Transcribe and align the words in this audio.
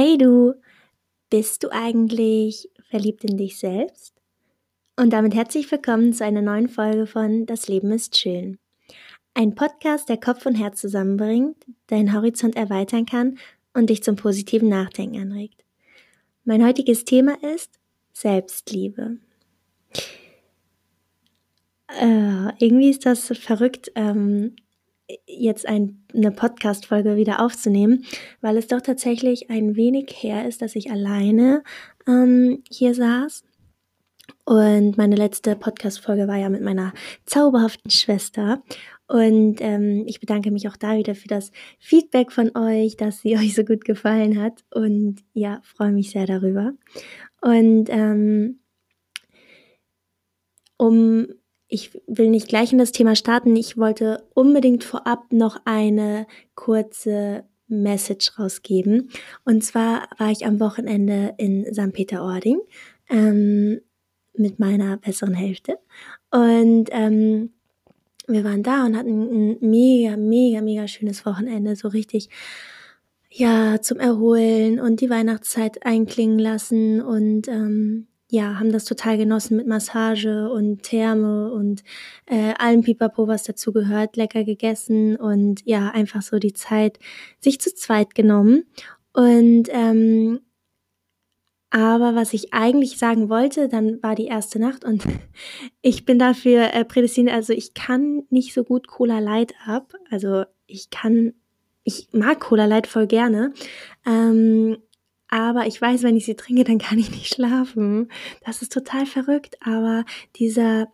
Hey 0.00 0.16
du, 0.16 0.54
bist 1.28 1.64
du 1.64 1.72
eigentlich 1.72 2.70
verliebt 2.88 3.24
in 3.24 3.36
dich 3.36 3.58
selbst? 3.58 4.14
Und 4.94 5.12
damit 5.12 5.34
herzlich 5.34 5.68
willkommen 5.72 6.12
zu 6.12 6.24
einer 6.24 6.40
neuen 6.40 6.68
Folge 6.68 7.04
von 7.04 7.46
Das 7.46 7.66
Leben 7.66 7.90
ist 7.90 8.16
schön. 8.16 8.60
Ein 9.34 9.56
Podcast, 9.56 10.08
der 10.08 10.18
Kopf 10.18 10.46
und 10.46 10.54
Herz 10.54 10.80
zusammenbringt, 10.80 11.56
deinen 11.88 12.14
Horizont 12.14 12.54
erweitern 12.54 13.06
kann 13.06 13.38
und 13.74 13.90
dich 13.90 14.04
zum 14.04 14.14
positiven 14.14 14.68
Nachdenken 14.68 15.20
anregt. 15.20 15.64
Mein 16.44 16.64
heutiges 16.64 17.04
Thema 17.04 17.36
ist 17.42 17.80
Selbstliebe. 18.12 19.16
Äh, 21.88 22.52
irgendwie 22.64 22.90
ist 22.90 23.04
das 23.04 23.36
verrückt, 23.36 23.90
ähm, 23.96 24.54
jetzt 25.26 25.66
ein, 25.66 26.04
eine 26.14 26.30
Podcast-Folge 26.30 27.16
wieder 27.16 27.40
aufzunehmen, 27.44 28.04
weil 28.40 28.56
es 28.56 28.66
doch 28.66 28.80
tatsächlich 28.80 29.50
ein 29.50 29.76
wenig 29.76 30.10
her 30.22 30.46
ist, 30.46 30.62
dass 30.62 30.76
ich 30.76 30.90
alleine 30.90 31.62
ähm, 32.06 32.62
hier 32.70 32.94
saß. 32.94 33.44
Und 34.44 34.96
meine 34.96 35.16
letzte 35.16 35.56
Podcast-Folge 35.56 36.28
war 36.28 36.36
ja 36.36 36.48
mit 36.48 36.62
meiner 36.62 36.92
zauberhaften 37.26 37.90
Schwester. 37.90 38.62
Und 39.06 39.56
ähm, 39.60 40.04
ich 40.06 40.20
bedanke 40.20 40.50
mich 40.50 40.68
auch 40.68 40.76
da 40.76 40.96
wieder 40.96 41.14
für 41.14 41.28
das 41.28 41.50
Feedback 41.78 42.30
von 42.32 42.54
euch, 42.56 42.96
dass 42.96 43.20
sie 43.20 43.36
euch 43.38 43.54
so 43.54 43.64
gut 43.64 43.84
gefallen 43.84 44.40
hat. 44.40 44.64
Und 44.70 45.24
ja, 45.32 45.60
freue 45.64 45.92
mich 45.92 46.10
sehr 46.10 46.26
darüber. 46.26 46.72
Und 47.40 47.88
ähm, 47.90 48.60
um 50.76 51.26
ich 51.68 52.00
will 52.06 52.30
nicht 52.30 52.48
gleich 52.48 52.72
in 52.72 52.78
das 52.78 52.92
Thema 52.92 53.14
starten. 53.14 53.54
Ich 53.54 53.76
wollte 53.76 54.24
unbedingt 54.34 54.84
vorab 54.84 55.32
noch 55.32 55.60
eine 55.64 56.26
kurze 56.54 57.44
Message 57.68 58.38
rausgeben. 58.38 59.10
Und 59.44 59.62
zwar 59.62 60.08
war 60.16 60.30
ich 60.30 60.46
am 60.46 60.60
Wochenende 60.60 61.34
in 61.36 61.66
St. 61.72 61.92
Peter-Ording 61.92 62.60
ähm, 63.10 63.80
mit 64.34 64.58
meiner 64.58 64.96
besseren 64.96 65.34
Hälfte. 65.34 65.78
Und 66.30 66.88
ähm, 66.90 67.50
wir 68.26 68.44
waren 68.44 68.62
da 68.62 68.86
und 68.86 68.96
hatten 68.96 69.52
ein 69.52 69.58
mega, 69.60 70.16
mega, 70.16 70.62
mega 70.62 70.88
schönes 70.88 71.26
Wochenende. 71.26 71.76
So 71.76 71.88
richtig, 71.88 72.30
ja, 73.30 73.80
zum 73.82 73.98
Erholen 73.98 74.80
und 74.80 75.00
die 75.02 75.10
Weihnachtszeit 75.10 75.84
einklingen 75.84 76.38
lassen 76.38 77.02
und 77.02 77.48
ähm, 77.48 78.06
ja, 78.30 78.58
haben 78.58 78.72
das 78.72 78.84
total 78.84 79.16
genossen 79.16 79.56
mit 79.56 79.66
Massage 79.66 80.50
und 80.50 80.82
Therme 80.82 81.50
und 81.52 81.82
äh, 82.26 82.52
allem 82.58 82.82
Pipapo, 82.82 83.26
was 83.26 83.44
dazu 83.44 83.72
gehört, 83.72 84.16
lecker 84.16 84.44
gegessen 84.44 85.16
und 85.16 85.62
ja, 85.64 85.90
einfach 85.90 86.20
so 86.22 86.38
die 86.38 86.52
Zeit 86.52 86.98
sich 87.40 87.60
zu 87.60 87.74
zweit 87.74 88.14
genommen. 88.14 88.64
Und 89.14 89.68
ähm, 89.70 90.40
aber 91.70 92.14
was 92.14 92.32
ich 92.32 92.54
eigentlich 92.54 92.96
sagen 92.98 93.28
wollte, 93.28 93.68
dann 93.68 94.02
war 94.02 94.14
die 94.14 94.26
erste 94.26 94.58
Nacht 94.58 94.84
und 94.84 95.04
ich 95.82 96.04
bin 96.04 96.18
dafür 96.18 96.72
äh, 96.74 96.84
prädestiniert. 96.84 97.34
Also 97.34 97.52
ich 97.52 97.74
kann 97.74 98.24
nicht 98.30 98.54
so 98.54 98.64
gut 98.64 98.88
Cola 98.88 99.18
Light 99.18 99.54
ab. 99.66 99.92
Also 100.10 100.44
ich 100.66 100.90
kann, 100.90 101.34
ich 101.84 102.08
mag 102.12 102.40
Cola 102.40 102.64
Light 102.64 102.86
voll 102.86 103.06
gerne. 103.06 103.52
Ähm, 104.06 104.78
aber 105.28 105.66
ich 105.66 105.80
weiß, 105.80 106.02
wenn 106.02 106.16
ich 106.16 106.24
sie 106.24 106.36
trinke, 106.36 106.64
dann 106.64 106.78
kann 106.78 106.98
ich 106.98 107.10
nicht 107.10 107.32
schlafen. 107.32 108.10
Das 108.44 108.62
ist 108.62 108.72
total 108.72 109.06
verrückt, 109.06 109.56
aber 109.60 110.04
dieser, 110.36 110.88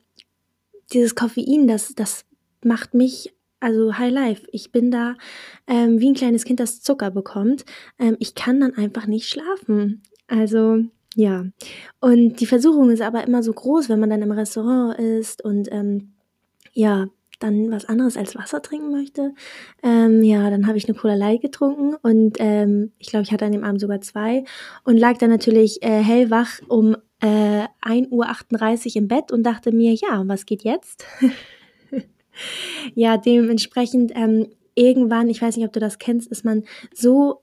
dieses 0.92 1.14
Koffein, 1.14 1.66
das, 1.66 1.94
das 1.94 2.24
macht 2.62 2.94
mich 2.94 3.34
also 3.60 3.96
High 3.96 4.12
Life. 4.12 4.46
Ich 4.52 4.72
bin 4.72 4.90
da 4.90 5.14
ähm, 5.66 5.98
wie 5.98 6.10
ein 6.10 6.14
kleines 6.14 6.44
Kind, 6.44 6.60
das 6.60 6.82
Zucker 6.82 7.10
bekommt. 7.10 7.64
Ähm, 7.98 8.16
ich 8.18 8.34
kann 8.34 8.60
dann 8.60 8.74
einfach 8.74 9.06
nicht 9.06 9.28
schlafen. 9.28 10.02
Also 10.26 10.84
ja. 11.14 11.46
Und 12.00 12.40
die 12.40 12.46
Versuchung 12.46 12.90
ist 12.90 13.00
aber 13.00 13.26
immer 13.26 13.42
so 13.42 13.52
groß, 13.52 13.88
wenn 13.88 14.00
man 14.00 14.10
dann 14.10 14.22
im 14.22 14.32
Restaurant 14.32 14.98
ist 14.98 15.42
und 15.42 15.72
ähm, 15.72 16.12
ja, 16.72 17.06
dann 17.38 17.70
was 17.70 17.86
anderes 17.86 18.16
als 18.16 18.36
Wasser 18.36 18.62
trinken 18.62 18.90
möchte, 18.90 19.34
ähm, 19.82 20.22
ja, 20.22 20.50
dann 20.50 20.66
habe 20.66 20.78
ich 20.78 20.88
eine 20.88 20.96
Cola 20.96 21.14
Light 21.14 21.40
getrunken 21.40 21.94
und 22.02 22.36
ähm, 22.38 22.92
ich 22.98 23.08
glaube, 23.08 23.24
ich 23.24 23.32
hatte 23.32 23.44
an 23.44 23.52
dem 23.52 23.64
Abend 23.64 23.80
sogar 23.80 24.00
zwei 24.00 24.44
und 24.84 24.98
lag 24.98 25.18
dann 25.18 25.30
natürlich 25.30 25.82
äh, 25.82 26.02
hellwach 26.02 26.60
um 26.68 26.96
äh, 27.20 27.66
1.38 27.82 28.10
Uhr 28.10 28.96
im 28.96 29.08
Bett 29.08 29.32
und 29.32 29.42
dachte 29.44 29.72
mir, 29.72 29.94
ja, 29.94 30.22
was 30.26 30.46
geht 30.46 30.62
jetzt? 30.62 31.04
ja, 32.94 33.16
dementsprechend 33.16 34.12
ähm, 34.14 34.48
irgendwann, 34.74 35.28
ich 35.28 35.40
weiß 35.40 35.56
nicht, 35.56 35.66
ob 35.66 35.72
du 35.72 35.80
das 35.80 35.98
kennst, 35.98 36.30
ist 36.30 36.44
man 36.44 36.64
so 36.92 37.40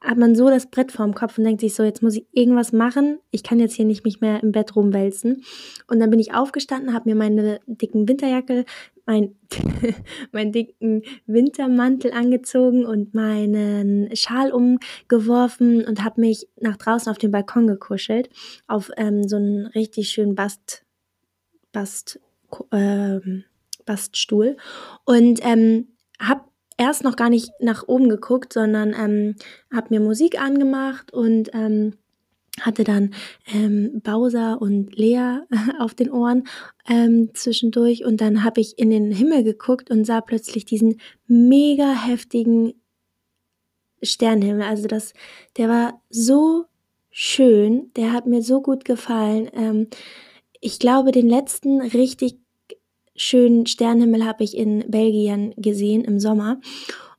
hat 0.00 0.18
man 0.18 0.36
so 0.36 0.48
das 0.48 0.66
Brett 0.66 0.92
vorm 0.92 1.14
Kopf 1.14 1.38
und 1.38 1.44
denkt 1.44 1.60
sich 1.60 1.74
so, 1.74 1.82
jetzt 1.82 2.02
muss 2.02 2.16
ich 2.16 2.26
irgendwas 2.32 2.72
machen. 2.72 3.18
Ich 3.30 3.42
kann 3.42 3.58
jetzt 3.58 3.74
hier 3.74 3.84
nicht 3.84 4.04
mich 4.04 4.20
mehr 4.20 4.42
im 4.42 4.52
Bett 4.52 4.76
rumwälzen. 4.76 5.42
Und 5.88 6.00
dann 6.00 6.10
bin 6.10 6.20
ich 6.20 6.34
aufgestanden, 6.34 6.94
habe 6.94 7.08
mir 7.08 7.16
meine 7.16 7.60
dicken 7.66 8.08
Winterjacke, 8.08 8.64
mein, 9.06 9.36
meinen 10.32 10.52
dicken 10.52 11.02
Wintermantel 11.26 12.12
angezogen 12.12 12.84
und 12.84 13.14
meinen 13.14 14.14
Schal 14.14 14.52
umgeworfen 14.52 15.84
und 15.84 16.04
habe 16.04 16.20
mich 16.20 16.48
nach 16.60 16.76
draußen 16.76 17.10
auf 17.10 17.18
den 17.18 17.30
Balkon 17.30 17.66
gekuschelt, 17.66 18.28
auf 18.66 18.90
ähm, 18.96 19.26
so 19.26 19.36
einen 19.36 19.66
richtig 19.66 20.10
schönen 20.10 20.34
Bast, 20.34 20.84
Bast, 21.72 22.20
ähm, 22.72 23.44
Baststuhl. 23.84 24.56
Und 25.04 25.40
ähm, 25.42 25.88
habe 26.20 26.42
erst 26.76 27.04
noch 27.04 27.16
gar 27.16 27.30
nicht 27.30 27.50
nach 27.60 27.86
oben 27.86 28.08
geguckt, 28.08 28.52
sondern 28.52 28.92
ähm, 28.92 29.36
habe 29.72 29.88
mir 29.90 30.00
Musik 30.00 30.40
angemacht 30.40 31.12
und 31.12 31.50
ähm, 31.54 31.94
hatte 32.60 32.84
dann 32.84 33.14
ähm, 33.52 34.00
Bowser 34.02 34.60
und 34.60 34.96
Lea 34.96 35.40
auf 35.78 35.94
den 35.94 36.10
Ohren 36.10 36.44
ähm, 36.88 37.30
zwischendurch 37.34 38.04
und 38.04 38.20
dann 38.20 38.44
habe 38.44 38.60
ich 38.60 38.78
in 38.78 38.90
den 38.90 39.10
Himmel 39.10 39.44
geguckt 39.44 39.90
und 39.90 40.04
sah 40.04 40.20
plötzlich 40.20 40.64
diesen 40.64 41.00
mega 41.26 41.92
heftigen 41.92 42.74
Sternenhimmel. 44.02 44.62
Also 44.62 44.88
das, 44.88 45.12
der 45.56 45.68
war 45.68 46.00
so 46.10 46.66
schön, 47.10 47.90
der 47.96 48.12
hat 48.12 48.26
mir 48.26 48.42
so 48.42 48.60
gut 48.60 48.84
gefallen. 48.84 49.48
Ähm, 49.54 49.88
ich 50.60 50.78
glaube, 50.78 51.12
den 51.12 51.28
letzten 51.28 51.80
richtig 51.80 52.38
schönen 53.14 53.66
Sternenhimmel 53.66 54.24
habe 54.24 54.44
ich 54.44 54.56
in 54.56 54.84
Belgien 54.90 55.54
gesehen 55.56 56.04
im 56.04 56.20
Sommer. 56.20 56.60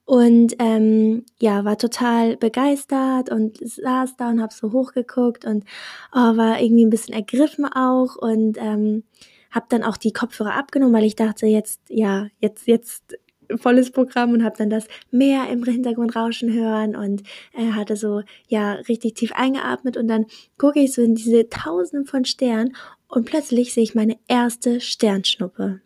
Und 0.07 0.55
ähm, 0.59 1.25
ja, 1.37 1.65
war 1.65 1.77
total 1.77 2.37
begeistert 2.37 3.29
und 3.29 3.57
saß 3.57 4.15
da 4.15 4.29
und 4.29 4.41
habe 4.41 4.53
so 4.53 4.71
hochgeguckt 4.71 5.43
und 5.43 5.65
oh, 6.13 6.37
war 6.37 6.61
irgendwie 6.61 6.85
ein 6.85 6.89
bisschen 6.89 7.13
ergriffen 7.13 7.65
auch 7.65 8.15
und 8.15 8.57
ähm, 8.57 9.03
habe 9.51 9.65
dann 9.67 9.83
auch 9.83 9.97
die 9.97 10.13
Kopfhörer 10.13 10.55
abgenommen, 10.55 10.95
weil 10.95 11.03
ich 11.03 11.17
dachte, 11.17 11.45
jetzt, 11.45 11.81
ja, 11.89 12.27
jetzt, 12.39 12.67
jetzt 12.67 13.17
volles 13.57 13.91
Programm 13.91 14.31
und 14.31 14.45
habe 14.45 14.55
dann 14.57 14.69
das 14.69 14.87
Meer 15.11 15.49
im 15.49 15.65
Hintergrund 15.65 16.15
rauschen 16.15 16.53
hören 16.53 16.95
und 16.95 17.23
äh, 17.53 17.73
hatte 17.73 17.97
so, 17.97 18.21
ja, 18.47 18.75
richtig 18.87 19.15
tief 19.15 19.33
eingeatmet 19.33 19.97
und 19.97 20.07
dann 20.07 20.25
gucke 20.57 20.79
ich 20.79 20.93
so 20.93 21.01
in 21.01 21.15
diese 21.15 21.49
Tausenden 21.49 22.05
von 22.05 22.23
Sternen 22.23 22.77
und 23.09 23.25
plötzlich 23.25 23.73
sehe 23.73 23.83
ich 23.83 23.93
meine 23.93 24.17
erste 24.29 24.79
Sternschnuppe. 24.79 25.81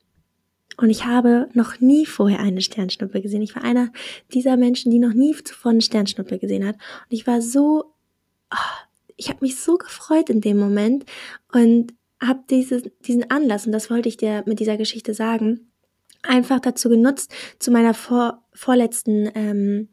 Und 0.82 0.90
ich 0.90 1.06
habe 1.06 1.48
noch 1.54 1.80
nie 1.80 2.08
vorher 2.08 2.40
eine 2.40 2.62
Sternschnuppe 2.62 3.22
gesehen. 3.22 3.44
Ich 3.44 3.56
war 3.56 3.64
einer 3.64 3.92
dieser 4.34 4.58
Menschen, 4.58 4.92
die 4.92 4.98
noch 4.98 5.14
nie 5.14 5.36
zuvor 5.44 5.72
eine 5.72 5.82
Sternschnuppe 5.82 6.40
gesehen 6.40 6.66
hat. 6.66 6.76
Und 6.76 7.12
ich 7.12 7.28
war 7.28 7.42
so, 7.42 7.94
oh, 8.52 8.86
ich 9.16 9.30
habe 9.30 9.40
mich 9.42 9.60
so 9.60 9.78
gefreut 9.78 10.32
in 10.32 10.42
dem 10.42 10.58
Moment 10.58 11.06
und 11.54 11.94
habe 12.20 12.40
dieses, 12.50 12.84
diesen 13.06 13.30
Anlass, 13.30 13.68
und 13.68 13.72
das 13.72 13.92
wollte 13.92 14.10
ich 14.10 14.18
dir 14.18 14.44
mit 14.48 14.60
dieser 14.60 14.78
Geschichte 14.78 15.14
sagen, 15.14 15.72
einfach 16.24 16.60
dazu 16.60 16.90
genutzt, 16.90 17.32
zu 17.60 17.70
meiner 17.70 17.94
vor, 17.94 18.44
vorletzten 18.54 19.30
ähm, 19.36 19.90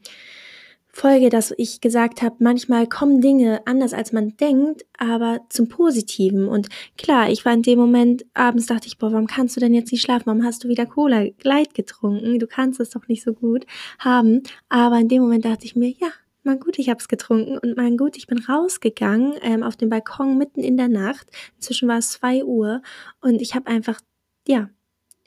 Folge, 0.90 1.28
dass 1.28 1.54
ich 1.56 1.80
gesagt 1.80 2.22
habe, 2.22 2.36
manchmal 2.38 2.86
kommen 2.86 3.20
Dinge 3.20 3.60
anders 3.66 3.92
als 3.92 4.12
man 4.12 4.36
denkt, 4.36 4.84
aber 4.96 5.40
zum 5.48 5.68
Positiven. 5.68 6.48
Und 6.48 6.68
klar, 6.96 7.30
ich 7.30 7.44
war 7.44 7.52
in 7.52 7.62
dem 7.62 7.78
Moment, 7.78 8.24
abends 8.34 8.66
dachte 8.66 8.88
ich, 8.88 8.98
boah, 8.98 9.12
warum 9.12 9.26
kannst 9.26 9.56
du 9.56 9.60
denn 9.60 9.74
jetzt 9.74 9.92
nicht 9.92 10.02
schlafen? 10.02 10.26
Warum 10.26 10.44
hast 10.44 10.64
du 10.64 10.68
wieder 10.68 10.86
Cola 10.86 11.28
Gleit 11.38 11.74
getrunken? 11.74 12.38
Du 12.38 12.46
kannst 12.46 12.80
es 12.80 12.90
doch 12.90 13.06
nicht 13.06 13.22
so 13.22 13.32
gut 13.32 13.66
haben. 13.98 14.42
Aber 14.68 14.98
in 14.98 15.08
dem 15.08 15.22
Moment 15.22 15.44
dachte 15.44 15.66
ich 15.66 15.76
mir, 15.76 15.90
ja, 15.90 16.08
mein 16.42 16.60
gut, 16.60 16.78
ich 16.78 16.88
habe 16.88 16.98
es 16.98 17.08
getrunken 17.08 17.58
und 17.58 17.76
mein 17.76 17.96
gut, 17.96 18.16
ich 18.16 18.26
bin 18.26 18.38
rausgegangen 18.38 19.34
ähm, 19.42 19.62
auf 19.62 19.76
den 19.76 19.90
Balkon 19.90 20.38
mitten 20.38 20.60
in 20.60 20.76
der 20.76 20.88
Nacht. 20.88 21.28
Inzwischen 21.56 21.88
war 21.88 21.98
es 21.98 22.10
zwei 22.10 22.44
Uhr 22.44 22.82
und 23.20 23.42
ich 23.42 23.54
habe 23.54 23.66
einfach, 23.66 24.00
ja, 24.46 24.70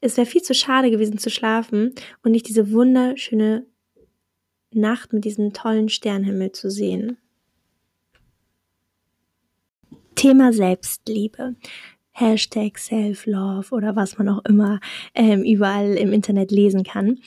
es 0.02 0.18
wäre 0.18 0.26
viel 0.26 0.42
zu 0.42 0.56
schade 0.56 0.90
gewesen 0.90 1.20
zu 1.20 1.30
schlafen 1.30 1.94
und 2.24 2.32
nicht 2.32 2.48
diese 2.48 2.72
wunderschöne 2.72 3.68
Nacht 4.74 5.14
mit 5.14 5.26
diesem 5.26 5.54
tollen 5.54 5.90
Sternhimmel 5.90 6.52
zu 6.52 6.70
sehen. 6.70 7.18
Thema 10.16 10.54
Selbstliebe. 10.54 11.56
Hashtag 12.12 12.78
Self-Love 12.78 13.74
oder 13.74 13.96
was 13.96 14.18
man 14.18 14.30
auch 14.30 14.44
immer 14.46 14.80
ähm, 15.16 15.44
überall 15.44 15.96
im 15.96 16.12
Internet 16.12 16.52
lesen 16.52 16.84
kann. 16.84 17.20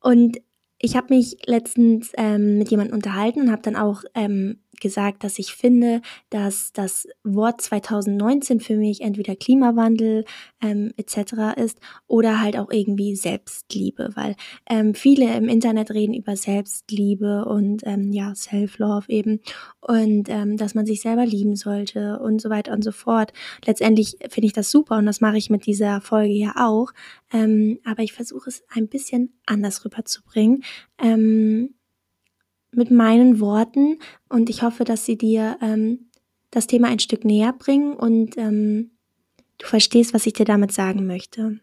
Und 0.00 0.38
ich 0.78 0.96
habe 0.96 1.14
mich 1.14 1.36
letztens 1.46 2.12
ähm, 2.16 2.58
mit 2.58 2.70
jemandem 2.70 2.96
unterhalten 2.96 3.42
und 3.42 3.50
habe 3.50 3.62
dann 3.62 3.76
auch 3.76 4.02
ähm, 4.14 4.58
gesagt, 4.80 5.24
dass 5.24 5.38
ich 5.38 5.54
finde, 5.54 6.02
dass 6.30 6.72
das 6.72 7.08
Wort 7.22 7.60
2019 7.60 8.60
für 8.60 8.76
mich 8.76 9.00
entweder 9.00 9.36
Klimawandel 9.36 10.24
ähm, 10.62 10.92
etc. 10.96 11.56
ist 11.56 11.78
oder 12.06 12.40
halt 12.40 12.56
auch 12.56 12.70
irgendwie 12.70 13.16
Selbstliebe, 13.16 14.10
weil 14.14 14.36
ähm, 14.68 14.94
viele 14.94 15.34
im 15.36 15.48
Internet 15.48 15.90
reden 15.90 16.14
über 16.14 16.36
Selbstliebe 16.36 17.44
und 17.44 17.82
ähm, 17.84 18.12
ja, 18.12 18.34
Self-Love 18.34 19.08
eben 19.08 19.40
und 19.80 20.28
ähm, 20.28 20.56
dass 20.56 20.74
man 20.74 20.86
sich 20.86 21.00
selber 21.00 21.26
lieben 21.26 21.56
sollte 21.56 22.18
und 22.20 22.40
so 22.40 22.50
weiter 22.50 22.72
und 22.72 22.82
so 22.82 22.92
fort. 22.92 23.32
Letztendlich 23.64 24.16
finde 24.28 24.46
ich 24.46 24.52
das 24.52 24.70
super 24.70 24.98
und 24.98 25.06
das 25.06 25.20
mache 25.20 25.36
ich 25.36 25.50
mit 25.50 25.66
dieser 25.66 26.00
Folge 26.00 26.34
ja 26.34 26.54
auch, 26.56 26.92
ähm, 27.32 27.78
aber 27.84 28.02
ich 28.02 28.12
versuche 28.12 28.48
es 28.48 28.62
ein 28.68 28.88
bisschen 28.88 29.32
anders 29.46 29.84
rüberzubringen. 29.84 30.62
Ähm, 30.98 31.74
mit 32.76 32.90
meinen 32.90 33.40
Worten. 33.40 33.98
Und 34.28 34.50
ich 34.50 34.62
hoffe, 34.62 34.84
dass 34.84 35.04
sie 35.04 35.16
dir 35.16 35.56
ähm, 35.60 36.10
das 36.50 36.66
Thema 36.66 36.88
ein 36.88 36.98
Stück 36.98 37.24
näher 37.24 37.52
bringen. 37.52 37.94
Und 37.94 38.36
ähm, 38.36 38.90
du 39.58 39.66
verstehst, 39.66 40.14
was 40.14 40.26
ich 40.26 40.32
dir 40.32 40.46
damit 40.46 40.72
sagen 40.72 41.06
möchte. 41.06 41.60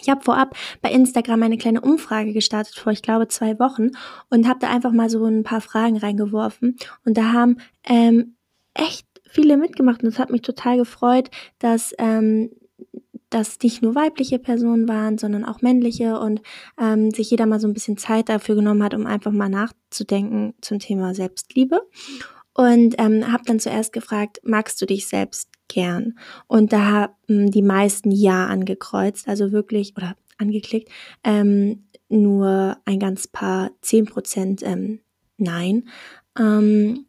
Ich 0.00 0.08
habe 0.08 0.22
vorab 0.22 0.56
bei 0.80 0.90
Instagram 0.90 1.42
eine 1.42 1.58
kleine 1.58 1.80
Umfrage 1.80 2.32
gestartet 2.32 2.74
vor, 2.76 2.92
ich 2.92 3.02
glaube, 3.02 3.28
zwei 3.28 3.58
Wochen 3.58 3.90
und 4.30 4.48
habe 4.48 4.58
da 4.58 4.70
einfach 4.70 4.92
mal 4.92 5.10
so 5.10 5.24
ein 5.24 5.44
paar 5.44 5.60
Fragen 5.60 5.96
reingeworfen. 5.96 6.76
Und 7.04 7.16
da 7.16 7.32
haben 7.32 7.58
ähm, 7.84 8.36
echt 8.74 9.06
viele 9.28 9.56
mitgemacht. 9.56 10.02
Und 10.02 10.08
es 10.08 10.18
hat 10.18 10.30
mich 10.30 10.42
total 10.42 10.76
gefreut, 10.76 11.30
dass 11.58 11.94
ähm, 11.98 12.50
dass 13.34 13.58
nicht 13.62 13.82
nur 13.82 13.94
weibliche 13.94 14.38
Personen 14.38 14.88
waren, 14.88 15.18
sondern 15.18 15.44
auch 15.44 15.62
männliche 15.62 16.18
und 16.18 16.42
ähm, 16.80 17.10
sich 17.10 17.30
jeder 17.30 17.46
mal 17.46 17.60
so 17.60 17.66
ein 17.66 17.74
bisschen 17.74 17.96
Zeit 17.96 18.28
dafür 18.28 18.54
genommen 18.54 18.82
hat, 18.82 18.94
um 18.94 19.06
einfach 19.06 19.32
mal 19.32 19.48
nachzudenken 19.48 20.54
zum 20.60 20.78
Thema 20.78 21.14
Selbstliebe. 21.14 21.82
Und 22.54 22.96
ähm, 22.98 23.32
habe 23.32 23.44
dann 23.46 23.60
zuerst 23.60 23.92
gefragt, 23.92 24.40
magst 24.44 24.80
du 24.82 24.86
dich 24.86 25.06
selbst 25.06 25.48
gern? 25.68 26.18
Und 26.46 26.72
da 26.74 27.08
haben 27.28 27.50
die 27.50 27.62
meisten 27.62 28.10
Ja 28.10 28.46
angekreuzt, 28.46 29.26
also 29.26 29.52
wirklich, 29.52 29.96
oder 29.96 30.16
angeklickt, 30.36 30.90
ähm, 31.24 31.84
nur 32.10 32.76
ein 32.84 32.98
ganz 32.98 33.26
paar, 33.26 33.70
zehn 33.80 34.04
Prozent 34.04 34.62
ähm, 34.62 35.00
Nein. 35.42 35.88
Ähm, 36.38 37.06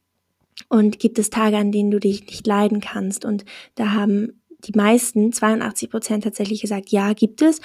und 0.69 0.99
gibt 0.99 1.19
es 1.19 1.29
Tage, 1.29 1.57
an 1.57 1.71
denen 1.71 1.91
du 1.91 1.99
dich 1.99 2.25
nicht 2.25 2.47
leiden 2.47 2.79
kannst? 2.79 3.25
Und 3.25 3.45
da 3.75 3.91
haben 3.91 4.41
die 4.65 4.73
meisten, 4.75 5.31
82 5.31 5.89
Prozent 5.89 6.23
tatsächlich 6.23 6.61
gesagt, 6.61 6.89
ja, 6.89 7.13
gibt 7.13 7.41
es. 7.41 7.61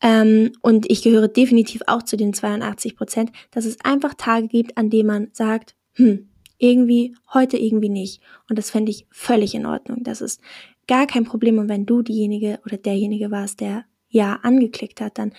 Ähm, 0.00 0.52
und 0.60 0.90
ich 0.90 1.02
gehöre 1.02 1.28
definitiv 1.28 1.82
auch 1.86 2.02
zu 2.02 2.16
den 2.16 2.34
82 2.34 2.96
Prozent, 2.96 3.32
dass 3.50 3.64
es 3.64 3.78
einfach 3.84 4.14
Tage 4.14 4.48
gibt, 4.48 4.76
an 4.76 4.90
denen 4.90 5.06
man 5.06 5.28
sagt, 5.32 5.74
hm, 5.94 6.28
irgendwie, 6.58 7.14
heute 7.32 7.56
irgendwie 7.56 7.88
nicht. 7.88 8.20
Und 8.48 8.58
das 8.58 8.70
fände 8.70 8.90
ich 8.90 9.06
völlig 9.10 9.54
in 9.54 9.66
Ordnung. 9.66 10.02
Das 10.02 10.20
ist 10.20 10.40
gar 10.86 11.06
kein 11.06 11.24
Problem. 11.24 11.58
Und 11.58 11.68
wenn 11.68 11.86
du 11.86 12.02
diejenige 12.02 12.60
oder 12.64 12.76
derjenige 12.76 13.30
warst, 13.30 13.60
der 13.60 13.84
ja 14.08 14.38
angeklickt 14.42 15.00
hat, 15.00 15.18
dann 15.18 15.32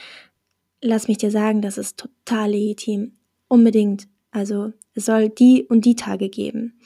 lass 0.81 1.07
mich 1.07 1.17
dir 1.17 1.31
sagen, 1.31 1.61
das 1.61 1.77
ist 1.77 1.97
total 1.97 2.51
legitim. 2.51 3.13
Unbedingt. 3.47 4.07
Also 4.31 4.73
es 4.93 5.05
soll 5.05 5.29
die 5.29 5.63
und 5.63 5.85
die 5.85 5.95
Tage 5.95 6.29
geben. 6.29 6.79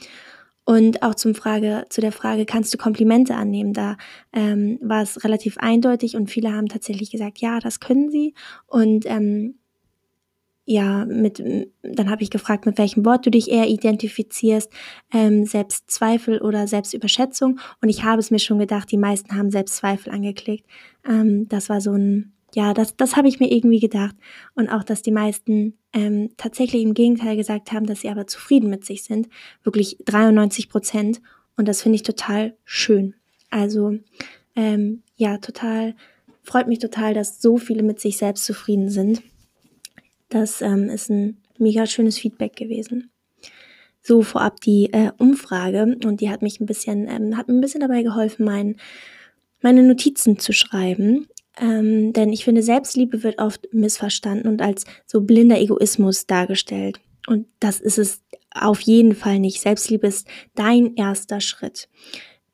Und 0.70 1.02
auch 1.02 1.16
zum 1.16 1.34
Frage, 1.34 1.86
zu 1.90 2.00
der 2.00 2.12
Frage, 2.12 2.46
kannst 2.46 2.72
du 2.72 2.78
Komplimente 2.78 3.34
annehmen? 3.34 3.74
Da 3.74 3.98
ähm, 4.32 4.78
war 4.84 5.02
es 5.02 5.24
relativ 5.24 5.58
eindeutig 5.58 6.16
und 6.16 6.30
viele 6.30 6.54
haben 6.54 6.68
tatsächlich 6.68 7.10
gesagt, 7.10 7.40
ja, 7.40 7.58
das 7.58 7.80
können 7.80 8.12
sie. 8.12 8.36
Und 8.68 9.08
ähm, 9.08 9.56
ja, 10.66 11.06
mit, 11.06 11.42
dann 11.82 12.12
habe 12.12 12.22
ich 12.22 12.30
gefragt, 12.30 12.68
mit 12.68 12.78
welchem 12.78 13.04
Wort 13.04 13.26
du 13.26 13.32
dich 13.32 13.50
eher 13.50 13.68
identifizierst, 13.68 14.72
ähm, 15.12 15.44
Selbstzweifel 15.48 16.40
oder 16.40 16.68
Selbstüberschätzung. 16.68 17.60
Und 17.82 17.90
ich 17.90 18.04
habe 18.04 18.20
es 18.20 18.30
mir 18.30 18.38
schon 18.38 18.60
gedacht, 18.60 18.92
die 18.92 18.98
meisten 18.98 19.36
haben 19.36 19.50
Selbstzweifel 19.50 20.14
angeklickt. 20.14 20.70
Ähm, 21.04 21.50
das 21.50 21.70
war 21.70 21.82
so 21.82 21.94
ein 21.94 22.34
ja, 22.56 22.74
das, 22.74 22.96
das 22.96 23.16
habe 23.16 23.28
ich 23.28 23.40
mir 23.40 23.52
irgendwie 23.52 23.80
gedacht. 23.80 24.16
Und 24.56 24.70
auch, 24.70 24.84
dass 24.84 25.02
die 25.02 25.12
meisten 25.12 25.78
ähm, 25.94 26.32
tatsächlich 26.38 26.84
im 26.84 26.94
Gegenteil 26.94 27.36
gesagt 27.36 27.72
haben, 27.72 27.86
dass 27.86 28.02
sie 28.02 28.10
aber 28.10 28.28
zufrieden 28.28 28.70
mit 28.70 28.86
sich 28.86 29.04
sind. 29.04 29.28
Wirklich 29.64 29.98
93 30.06 30.70
Prozent. 30.70 31.22
Und 31.58 31.68
das 31.68 31.82
finde 31.82 31.98
ich 31.98 32.04
total 32.04 32.56
schön. 32.64 33.16
Also, 33.50 33.98
ähm, 34.56 35.04
ja, 35.16 35.38
total, 35.38 35.96
freut 36.44 36.68
mich 36.68 36.80
total, 36.80 37.14
dass 37.14 37.42
so 37.42 37.58
viele 37.58 37.84
mit 37.84 38.00
sich 38.00 38.18
selbst 38.18 38.46
zufrieden 38.46 38.90
sind. 38.90 39.22
Das 40.30 40.62
ähm, 40.62 40.90
ist 40.90 41.10
ein 41.10 41.38
mega 41.58 41.86
schönes 41.86 42.18
Feedback 42.18 42.56
gewesen. 42.56 43.12
So 44.02 44.22
vorab 44.22 44.62
die 44.62 44.94
äh, 44.94 45.12
Umfrage 45.18 45.98
und 46.06 46.22
die 46.22 46.30
hat 46.30 46.42
mich 46.42 46.60
ein 46.60 46.66
bisschen, 46.66 47.08
ähm, 47.08 47.36
hat 47.36 47.48
mir 47.48 47.56
ein 47.56 47.62
bisschen 47.62 47.82
dabei 47.82 48.02
geholfen, 48.04 48.46
mein, 48.46 48.78
meine 49.62 49.84
Notizen 49.84 50.40
zu 50.40 50.54
schreiben. 50.54 51.28
Ähm, 51.60 52.14
denn 52.14 52.32
ich 52.32 52.46
finde, 52.46 52.64
Selbstliebe 52.64 53.24
wird 53.24 53.40
oft 53.40 53.68
missverstanden 53.74 54.48
und 54.48 54.62
als 54.62 54.86
so 55.06 55.22
blinder 55.22 55.60
Egoismus 55.60 56.26
dargestellt. 56.26 57.02
Und 57.28 57.48
das 57.60 57.80
ist 57.80 58.00
es 58.00 58.22
auf 58.52 58.80
jeden 58.82 59.14
Fall 59.14 59.40
nicht. 59.40 59.62
Selbstliebe 59.62 60.08
ist 60.08 60.28
dein 60.56 60.96
erster 60.96 61.42
Schritt. 61.42 61.90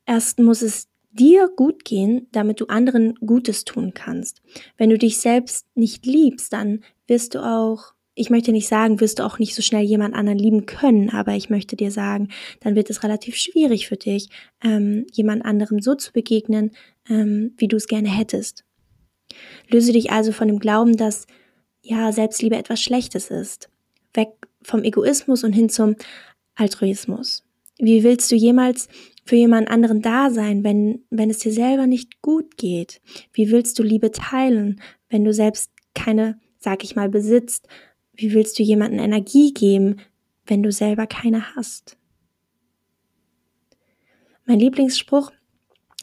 Erst 0.06 0.40
muss 0.40 0.62
es 0.62 0.88
dir 1.12 1.50
gut 1.56 1.86
gehen, 1.86 2.28
damit 2.32 2.60
du 2.60 2.66
anderen 2.66 3.16
Gutes 3.16 3.64
tun 3.64 3.94
kannst. 3.94 4.42
Wenn 4.78 4.90
du 4.90 4.98
dich 4.98 5.18
selbst 5.18 5.66
nicht 5.76 6.06
liebst, 6.06 6.52
dann 6.52 6.84
wirst 7.08 7.36
du 7.36 7.40
auch, 7.40 7.94
ich 8.16 8.30
möchte 8.30 8.52
nicht 8.52 8.68
sagen, 8.68 9.00
wirst 9.00 9.20
du 9.20 9.24
auch 9.24 9.40
nicht 9.40 9.56
so 9.56 9.62
schnell 9.62 9.84
jemand 9.84 10.14
anderen 10.16 10.40
lieben 10.40 10.66
können, 10.66 11.10
aber 11.10 11.34
ich 11.34 11.50
möchte 11.50 11.76
dir 11.76 11.92
sagen, 11.92 12.30
dann 12.60 12.76
wird 12.76 12.90
es 12.90 13.04
relativ 13.04 13.36
schwierig 13.36 13.88
für 13.88 13.98
dich, 13.98 14.30
ähm, 14.64 15.06
jemand 15.14 15.46
anderem 15.46 15.80
so 15.80 15.96
zu 15.96 16.12
begegnen, 16.12 16.72
ähm, 17.10 17.54
wie 17.58 17.68
du 17.68 17.78
es 17.78 17.88
gerne 17.88 18.10
hättest. 18.10 18.66
Löse 19.70 19.92
dich 19.92 20.12
also 20.12 20.32
von 20.32 20.48
dem 20.48 20.60
Glauben, 20.60 20.98
dass 20.98 21.28
ja 21.82 22.12
Selbstliebe 22.12 22.56
etwas 22.56 22.82
Schlechtes 22.82 23.30
ist. 23.30 23.70
Weg 24.14 24.30
vom 24.62 24.84
Egoismus 24.84 25.44
und 25.44 25.54
hin 25.54 25.70
zum 25.70 25.96
Altruismus. 26.56 27.44
Wie 27.78 28.04
willst 28.04 28.32
du 28.32 28.36
jemals 28.36 28.88
für 29.26 29.36
jemand 29.36 29.70
anderen 29.70 30.02
da 30.02 30.30
sein, 30.30 30.64
wenn, 30.64 31.04
wenn 31.10 31.30
es 31.30 31.40
dir 31.40 31.52
selber 31.52 31.88
nicht 31.88 32.22
gut 32.22 32.58
geht? 32.58 33.02
Wie 33.34 33.52
willst 33.52 33.78
du 33.78 33.84
Liebe 33.84 34.12
teilen, 34.12 34.82
wenn 35.10 35.26
du 35.26 35.34
selbst 35.34 35.72
keine, 35.94 36.40
sag 36.58 36.84
ich 36.84 36.96
mal, 36.96 37.10
besitzt? 37.10 37.68
Wie 38.14 38.34
willst 38.34 38.58
du 38.58 38.64
jemanden 38.64 39.00
Energie 39.00 39.54
geben, 39.54 39.98
wenn 40.46 40.64
du 40.64 40.72
selber 40.72 41.06
keine 41.06 41.56
hast? 41.56 41.98
Mein 44.46 44.60
Lieblingsspruch 44.60 45.32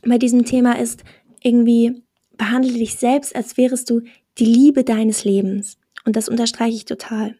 bei 0.05 0.19
diesem 0.19 0.45
Thema 0.45 0.79
ist 0.79 1.05
irgendwie, 1.43 2.03
behandle 2.43 2.73
dich 2.73 2.97
selbst, 2.97 3.37
als 3.37 3.57
wärest 3.57 3.89
du 3.89 4.01
die 4.37 4.45
Liebe 4.45 4.83
deines 4.83 5.23
Lebens. 5.23 5.79
Und 6.05 6.17
das 6.17 6.29
unterstreiche 6.29 6.75
ich 6.75 6.85
total. 6.85 7.37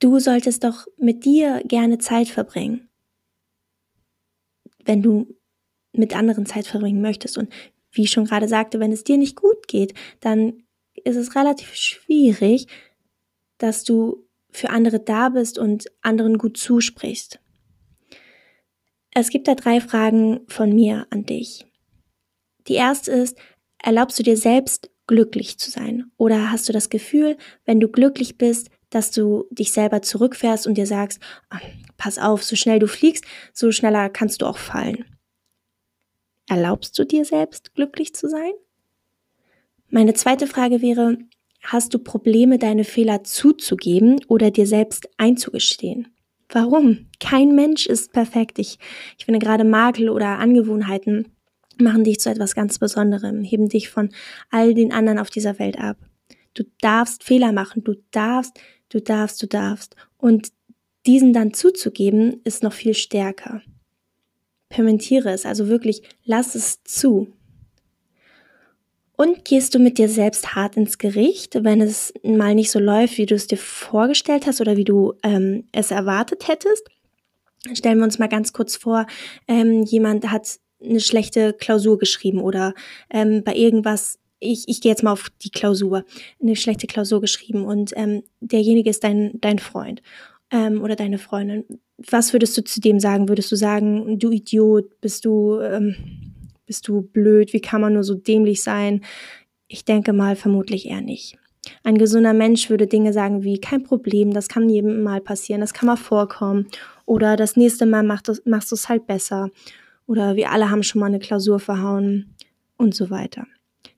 Du 0.00 0.18
solltest 0.18 0.64
doch 0.64 0.86
mit 0.98 1.24
dir 1.24 1.62
gerne 1.64 1.96
Zeit 1.96 2.28
verbringen, 2.28 2.90
wenn 4.84 5.00
du 5.00 5.34
mit 5.92 6.14
anderen 6.14 6.44
Zeit 6.44 6.66
verbringen 6.66 7.00
möchtest. 7.00 7.38
Und 7.38 7.50
wie 7.90 8.02
ich 8.02 8.10
schon 8.10 8.26
gerade 8.26 8.48
sagte, 8.48 8.80
wenn 8.80 8.92
es 8.92 9.02
dir 9.02 9.16
nicht 9.16 9.34
gut 9.34 9.66
geht, 9.66 9.94
dann 10.20 10.64
ist 10.92 11.16
es 11.16 11.34
relativ 11.34 11.74
schwierig, 11.74 12.66
dass 13.56 13.82
du 13.82 14.26
für 14.50 14.68
andere 14.68 15.00
da 15.00 15.30
bist 15.30 15.58
und 15.58 15.86
anderen 16.02 16.36
gut 16.36 16.58
zusprichst. 16.58 17.40
Es 19.12 19.30
gibt 19.30 19.48
da 19.48 19.54
drei 19.54 19.80
Fragen 19.80 20.40
von 20.48 20.74
mir 20.74 21.06
an 21.08 21.24
dich. 21.24 21.67
Die 22.68 22.74
erste 22.74 23.10
ist, 23.10 23.36
erlaubst 23.82 24.18
du 24.18 24.22
dir 24.22 24.36
selbst 24.36 24.90
glücklich 25.06 25.58
zu 25.58 25.70
sein? 25.70 26.10
Oder 26.16 26.52
hast 26.52 26.68
du 26.68 26.72
das 26.72 26.90
Gefühl, 26.90 27.36
wenn 27.64 27.80
du 27.80 27.88
glücklich 27.88 28.38
bist, 28.38 28.68
dass 28.90 29.10
du 29.10 29.46
dich 29.50 29.72
selber 29.72 30.02
zurückfährst 30.02 30.66
und 30.66 30.74
dir 30.74 30.86
sagst, 30.86 31.20
oh, 31.52 31.66
pass 31.96 32.18
auf, 32.18 32.44
so 32.44 32.56
schnell 32.56 32.78
du 32.78 32.86
fliegst, 32.86 33.24
so 33.52 33.72
schneller 33.72 34.08
kannst 34.08 34.42
du 34.42 34.46
auch 34.46 34.58
fallen. 34.58 35.04
Erlaubst 36.48 36.98
du 36.98 37.04
dir 37.04 37.24
selbst 37.24 37.74
glücklich 37.74 38.14
zu 38.14 38.28
sein? 38.28 38.52
Meine 39.90 40.14
zweite 40.14 40.46
Frage 40.46 40.80
wäre, 40.80 41.18
hast 41.62 41.92
du 41.92 41.98
Probleme, 41.98 42.58
deine 42.58 42.84
Fehler 42.84 43.24
zuzugeben 43.24 44.20
oder 44.28 44.50
dir 44.50 44.66
selbst 44.66 45.08
einzugestehen? 45.18 46.08
Warum? 46.50 47.08
Kein 47.20 47.54
Mensch 47.54 47.86
ist 47.86 48.12
perfekt. 48.12 48.58
Ich, 48.58 48.78
ich 49.18 49.26
finde 49.26 49.38
gerade 49.38 49.64
Makel 49.64 50.08
oder 50.08 50.38
Angewohnheiten 50.38 51.37
machen 51.80 52.04
dich 52.04 52.20
zu 52.20 52.30
etwas 52.30 52.54
ganz 52.54 52.78
Besonderem, 52.78 53.42
heben 53.42 53.68
dich 53.68 53.88
von 53.88 54.10
all 54.50 54.74
den 54.74 54.92
anderen 54.92 55.18
auf 55.18 55.30
dieser 55.30 55.58
Welt 55.58 55.78
ab. 55.78 55.96
Du 56.54 56.64
darfst 56.80 57.24
Fehler 57.24 57.52
machen, 57.52 57.84
du 57.84 57.94
darfst, 58.10 58.58
du 58.88 59.00
darfst, 59.00 59.42
du 59.42 59.46
darfst. 59.46 59.94
Und 60.16 60.52
diesen 61.06 61.32
dann 61.32 61.54
zuzugeben, 61.54 62.40
ist 62.44 62.62
noch 62.62 62.72
viel 62.72 62.94
stärker. 62.94 63.62
Permentiere 64.68 65.30
es, 65.30 65.46
also 65.46 65.68
wirklich, 65.68 66.02
lass 66.24 66.54
es 66.54 66.82
zu. 66.84 67.32
Und 69.16 69.44
gehst 69.44 69.74
du 69.74 69.80
mit 69.80 69.98
dir 69.98 70.08
selbst 70.08 70.54
hart 70.54 70.76
ins 70.76 70.98
Gericht, 70.98 71.64
wenn 71.64 71.80
es 71.80 72.14
mal 72.22 72.54
nicht 72.54 72.70
so 72.70 72.78
läuft, 72.78 73.18
wie 73.18 73.26
du 73.26 73.34
es 73.34 73.48
dir 73.48 73.58
vorgestellt 73.58 74.46
hast 74.46 74.60
oder 74.60 74.76
wie 74.76 74.84
du 74.84 75.14
ähm, 75.24 75.64
es 75.72 75.90
erwartet 75.90 76.46
hättest? 76.46 76.88
Stellen 77.72 77.98
wir 77.98 78.04
uns 78.04 78.20
mal 78.20 78.28
ganz 78.28 78.52
kurz 78.52 78.76
vor, 78.76 79.06
ähm, 79.48 79.82
jemand 79.82 80.30
hat 80.30 80.60
eine 80.82 81.00
schlechte 81.00 81.52
Klausur 81.52 81.98
geschrieben 81.98 82.40
oder 82.40 82.74
ähm, 83.10 83.42
bei 83.44 83.54
irgendwas, 83.54 84.18
ich, 84.40 84.64
ich 84.68 84.80
gehe 84.80 84.90
jetzt 84.90 85.02
mal 85.02 85.12
auf 85.12 85.28
die 85.42 85.50
Klausur, 85.50 86.04
eine 86.40 86.56
schlechte 86.56 86.86
Klausur 86.86 87.20
geschrieben 87.20 87.64
und 87.64 87.92
ähm, 87.96 88.22
derjenige 88.40 88.90
ist 88.90 89.04
dein, 89.04 89.32
dein 89.40 89.58
Freund 89.58 90.02
ähm, 90.50 90.82
oder 90.82 90.96
deine 90.96 91.18
Freundin. 91.18 91.64
Was 91.98 92.32
würdest 92.32 92.56
du 92.56 92.62
zu 92.62 92.80
dem 92.80 93.00
sagen? 93.00 93.28
Würdest 93.28 93.50
du 93.50 93.56
sagen, 93.56 94.18
du 94.18 94.30
Idiot, 94.30 95.00
bist 95.00 95.24
du, 95.24 95.58
ähm, 95.60 95.96
bist 96.66 96.86
du 96.86 97.02
blöd, 97.02 97.52
wie 97.52 97.60
kann 97.60 97.80
man 97.80 97.94
nur 97.94 98.04
so 98.04 98.14
dämlich 98.14 98.62
sein? 98.62 99.04
Ich 99.66 99.84
denke 99.84 100.12
mal 100.12 100.36
vermutlich 100.36 100.86
eher 100.86 101.00
nicht. 101.00 101.36
Ein 101.82 101.98
gesunder 101.98 102.32
Mensch 102.32 102.70
würde 102.70 102.86
Dinge 102.86 103.12
sagen 103.12 103.42
wie 103.42 103.60
kein 103.60 103.82
Problem, 103.82 104.32
das 104.32 104.48
kann 104.48 104.70
jedem 104.70 105.02
mal 105.02 105.20
passieren, 105.20 105.60
das 105.60 105.74
kann 105.74 105.86
mal 105.86 105.96
vorkommen 105.96 106.68
oder 107.04 107.36
das 107.36 107.56
nächste 107.56 107.84
Mal 107.84 108.02
machst 108.02 108.28
du 108.28 108.74
es 108.74 108.88
halt 108.88 109.06
besser 109.06 109.50
oder 110.08 110.34
wir 110.34 110.50
alle 110.50 110.70
haben 110.70 110.82
schon 110.82 111.00
mal 111.00 111.06
eine 111.06 111.20
Klausur 111.20 111.60
verhauen 111.60 112.34
und 112.76 112.94
so 112.94 113.10
weiter. 113.10 113.46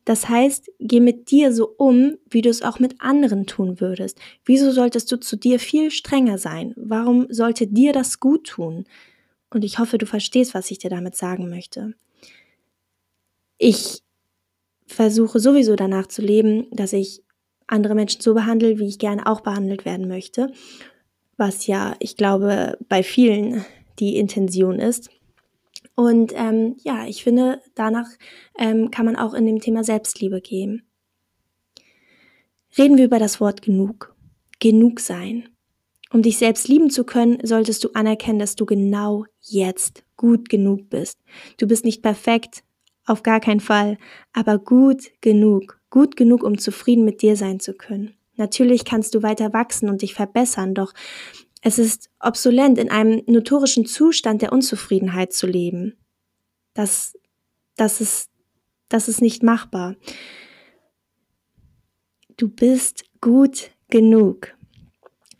Das 0.04 0.28
heißt, 0.28 0.70
geh 0.80 0.98
mit 0.98 1.30
dir 1.30 1.52
so 1.54 1.68
um, 1.78 2.16
wie 2.28 2.42
du 2.42 2.48
es 2.48 2.62
auch 2.62 2.80
mit 2.80 3.00
anderen 3.00 3.46
tun 3.46 3.80
würdest. 3.80 4.18
Wieso 4.44 4.72
solltest 4.72 5.10
du 5.12 5.20
zu 5.20 5.36
dir 5.36 5.60
viel 5.60 5.90
strenger 5.90 6.36
sein? 6.36 6.74
Warum 6.76 7.26
sollte 7.30 7.66
dir 7.68 7.92
das 7.92 8.18
gut 8.18 8.48
tun? 8.48 8.84
Und 9.50 9.64
ich 9.64 9.78
hoffe, 9.78 9.98
du 9.98 10.06
verstehst, 10.06 10.52
was 10.52 10.70
ich 10.70 10.78
dir 10.78 10.90
damit 10.90 11.14
sagen 11.14 11.48
möchte. 11.48 11.94
Ich 13.58 14.02
versuche 14.86 15.38
sowieso 15.38 15.76
danach 15.76 16.08
zu 16.08 16.22
leben, 16.22 16.66
dass 16.72 16.92
ich 16.92 17.22
andere 17.68 17.94
Menschen 17.94 18.20
so 18.20 18.34
behandle, 18.34 18.80
wie 18.80 18.88
ich 18.88 18.98
gerne 18.98 19.26
auch 19.26 19.42
behandelt 19.42 19.84
werden 19.84 20.08
möchte. 20.08 20.52
Was 21.36 21.68
ja, 21.68 21.94
ich 22.00 22.16
glaube, 22.16 22.78
bei 22.88 23.04
vielen 23.04 23.64
die 24.00 24.16
Intention 24.16 24.80
ist. 24.80 25.10
Und 26.00 26.32
ähm, 26.34 26.76
ja, 26.78 27.04
ich 27.06 27.22
finde, 27.22 27.60
danach 27.74 28.08
ähm, 28.58 28.90
kann 28.90 29.04
man 29.04 29.16
auch 29.16 29.34
in 29.34 29.44
dem 29.44 29.60
Thema 29.60 29.84
Selbstliebe 29.84 30.40
gehen. 30.40 30.88
Reden 32.78 32.96
wir 32.96 33.04
über 33.04 33.18
das 33.18 33.38
Wort 33.38 33.60
genug. 33.60 34.16
Genug 34.60 34.98
sein. 35.00 35.50
Um 36.10 36.22
dich 36.22 36.38
selbst 36.38 36.68
lieben 36.68 36.88
zu 36.88 37.04
können, 37.04 37.40
solltest 37.42 37.84
du 37.84 37.90
anerkennen, 37.92 38.38
dass 38.38 38.56
du 38.56 38.64
genau 38.64 39.26
jetzt 39.42 40.02
gut 40.16 40.48
genug 40.48 40.88
bist. 40.88 41.18
Du 41.58 41.66
bist 41.66 41.84
nicht 41.84 42.00
perfekt, 42.00 42.64
auf 43.04 43.22
gar 43.22 43.40
keinen 43.40 43.60
Fall, 43.60 43.98
aber 44.32 44.58
gut 44.58 45.10
genug. 45.20 45.82
Gut 45.90 46.16
genug, 46.16 46.44
um 46.44 46.56
zufrieden 46.56 47.04
mit 47.04 47.20
dir 47.20 47.36
sein 47.36 47.60
zu 47.60 47.74
können. 47.74 48.14
Natürlich 48.36 48.86
kannst 48.86 49.14
du 49.14 49.22
weiter 49.22 49.52
wachsen 49.52 49.90
und 49.90 50.00
dich 50.00 50.14
verbessern, 50.14 50.72
doch 50.72 50.94
es 51.62 51.78
ist 51.78 52.10
obsolent, 52.20 52.78
in 52.78 52.90
einem 52.90 53.22
notorischen 53.26 53.86
Zustand 53.86 54.42
der 54.42 54.52
Unzufriedenheit 54.52 55.32
zu 55.32 55.46
leben. 55.46 55.96
Das, 56.74 57.16
das 57.76 58.00
ist, 58.00 58.30
das 58.88 59.08
ist 59.08 59.20
nicht 59.20 59.42
machbar. 59.42 59.96
Du 62.36 62.48
bist 62.48 63.04
gut 63.20 63.70
genug. 63.90 64.54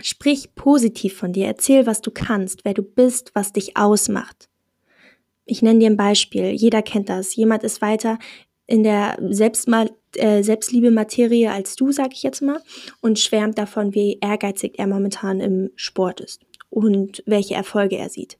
Sprich 0.02 0.54
positiv 0.54 1.16
von 1.16 1.32
dir, 1.32 1.46
erzähl, 1.46 1.86
was 1.86 2.00
du 2.00 2.10
kannst, 2.10 2.64
wer 2.64 2.74
du 2.74 2.82
bist, 2.82 3.30
was 3.34 3.52
dich 3.52 3.76
ausmacht. 3.76 4.48
Ich 5.44 5.62
nenne 5.62 5.80
dir 5.80 5.90
ein 5.90 5.96
Beispiel. 5.96 6.50
Jeder 6.50 6.82
kennt 6.82 7.08
das. 7.08 7.34
Jemand 7.34 7.64
ist 7.64 7.82
weiter 7.82 8.18
in 8.66 8.82
der 8.82 9.18
Selbstmal 9.30 9.90
äh, 10.16 10.42
Selbstliebe-Materie 10.42 11.50
als 11.50 11.76
du, 11.76 11.92
sag 11.92 12.12
ich 12.12 12.22
jetzt 12.22 12.42
mal, 12.42 12.60
und 13.00 13.18
schwärmt 13.18 13.58
davon, 13.58 13.94
wie 13.94 14.18
ehrgeizig 14.20 14.78
er 14.78 14.86
momentan 14.86 15.40
im 15.40 15.70
Sport 15.76 16.20
ist 16.20 16.42
und 16.70 17.22
welche 17.26 17.54
Erfolge 17.54 17.96
er 17.96 18.08
sieht. 18.08 18.38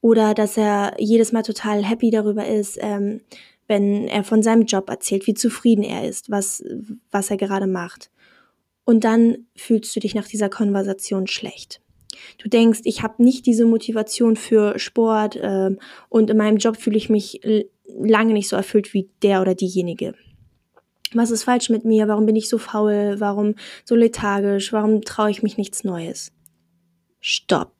Oder 0.00 0.34
dass 0.34 0.56
er 0.56 0.94
jedes 0.98 1.32
Mal 1.32 1.42
total 1.42 1.84
happy 1.84 2.10
darüber 2.10 2.46
ist, 2.46 2.78
ähm, 2.80 3.20
wenn 3.66 4.08
er 4.08 4.24
von 4.24 4.42
seinem 4.42 4.64
Job 4.64 4.88
erzählt, 4.88 5.26
wie 5.26 5.34
zufrieden 5.34 5.84
er 5.84 6.08
ist, 6.08 6.30
was, 6.30 6.64
was 7.10 7.30
er 7.30 7.36
gerade 7.36 7.66
macht. 7.66 8.10
Und 8.84 9.04
dann 9.04 9.46
fühlst 9.54 9.94
du 9.94 10.00
dich 10.00 10.14
nach 10.14 10.26
dieser 10.26 10.48
Konversation 10.48 11.26
schlecht. 11.26 11.80
Du 12.38 12.48
denkst, 12.48 12.80
ich 12.84 13.02
habe 13.02 13.22
nicht 13.22 13.46
diese 13.46 13.66
Motivation 13.66 14.36
für 14.36 14.78
Sport 14.78 15.36
äh, 15.36 15.70
und 16.08 16.30
in 16.30 16.36
meinem 16.36 16.56
Job 16.56 16.76
fühle 16.76 16.96
ich 16.96 17.08
mich 17.08 17.40
lange 17.86 18.32
nicht 18.32 18.48
so 18.48 18.56
erfüllt 18.56 18.92
wie 18.94 19.08
der 19.22 19.40
oder 19.40 19.54
diejenige. 19.54 20.14
Was 21.12 21.30
ist 21.30 21.44
falsch 21.44 21.70
mit 21.70 21.84
mir? 21.84 22.08
Warum 22.08 22.26
bin 22.26 22.36
ich 22.36 22.48
so 22.48 22.58
faul? 22.58 23.16
Warum 23.18 23.54
so 23.84 23.96
lethargisch? 23.96 24.72
Warum 24.72 25.02
traue 25.02 25.30
ich 25.30 25.42
mich 25.42 25.56
nichts 25.56 25.84
Neues? 25.84 26.32
Stopp. 27.20 27.72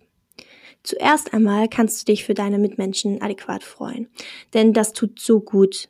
Zuerst 0.82 1.34
einmal 1.34 1.68
kannst 1.68 2.00
du 2.00 2.12
dich 2.12 2.25
für 2.25 2.34
deine 2.34 2.58
Mitmenschen 2.58 3.20
adäquat 3.20 3.62
freuen, 3.62 4.08
denn 4.54 4.72
das 4.72 4.92
tut 4.92 5.20
so 5.20 5.40
gut. 5.40 5.88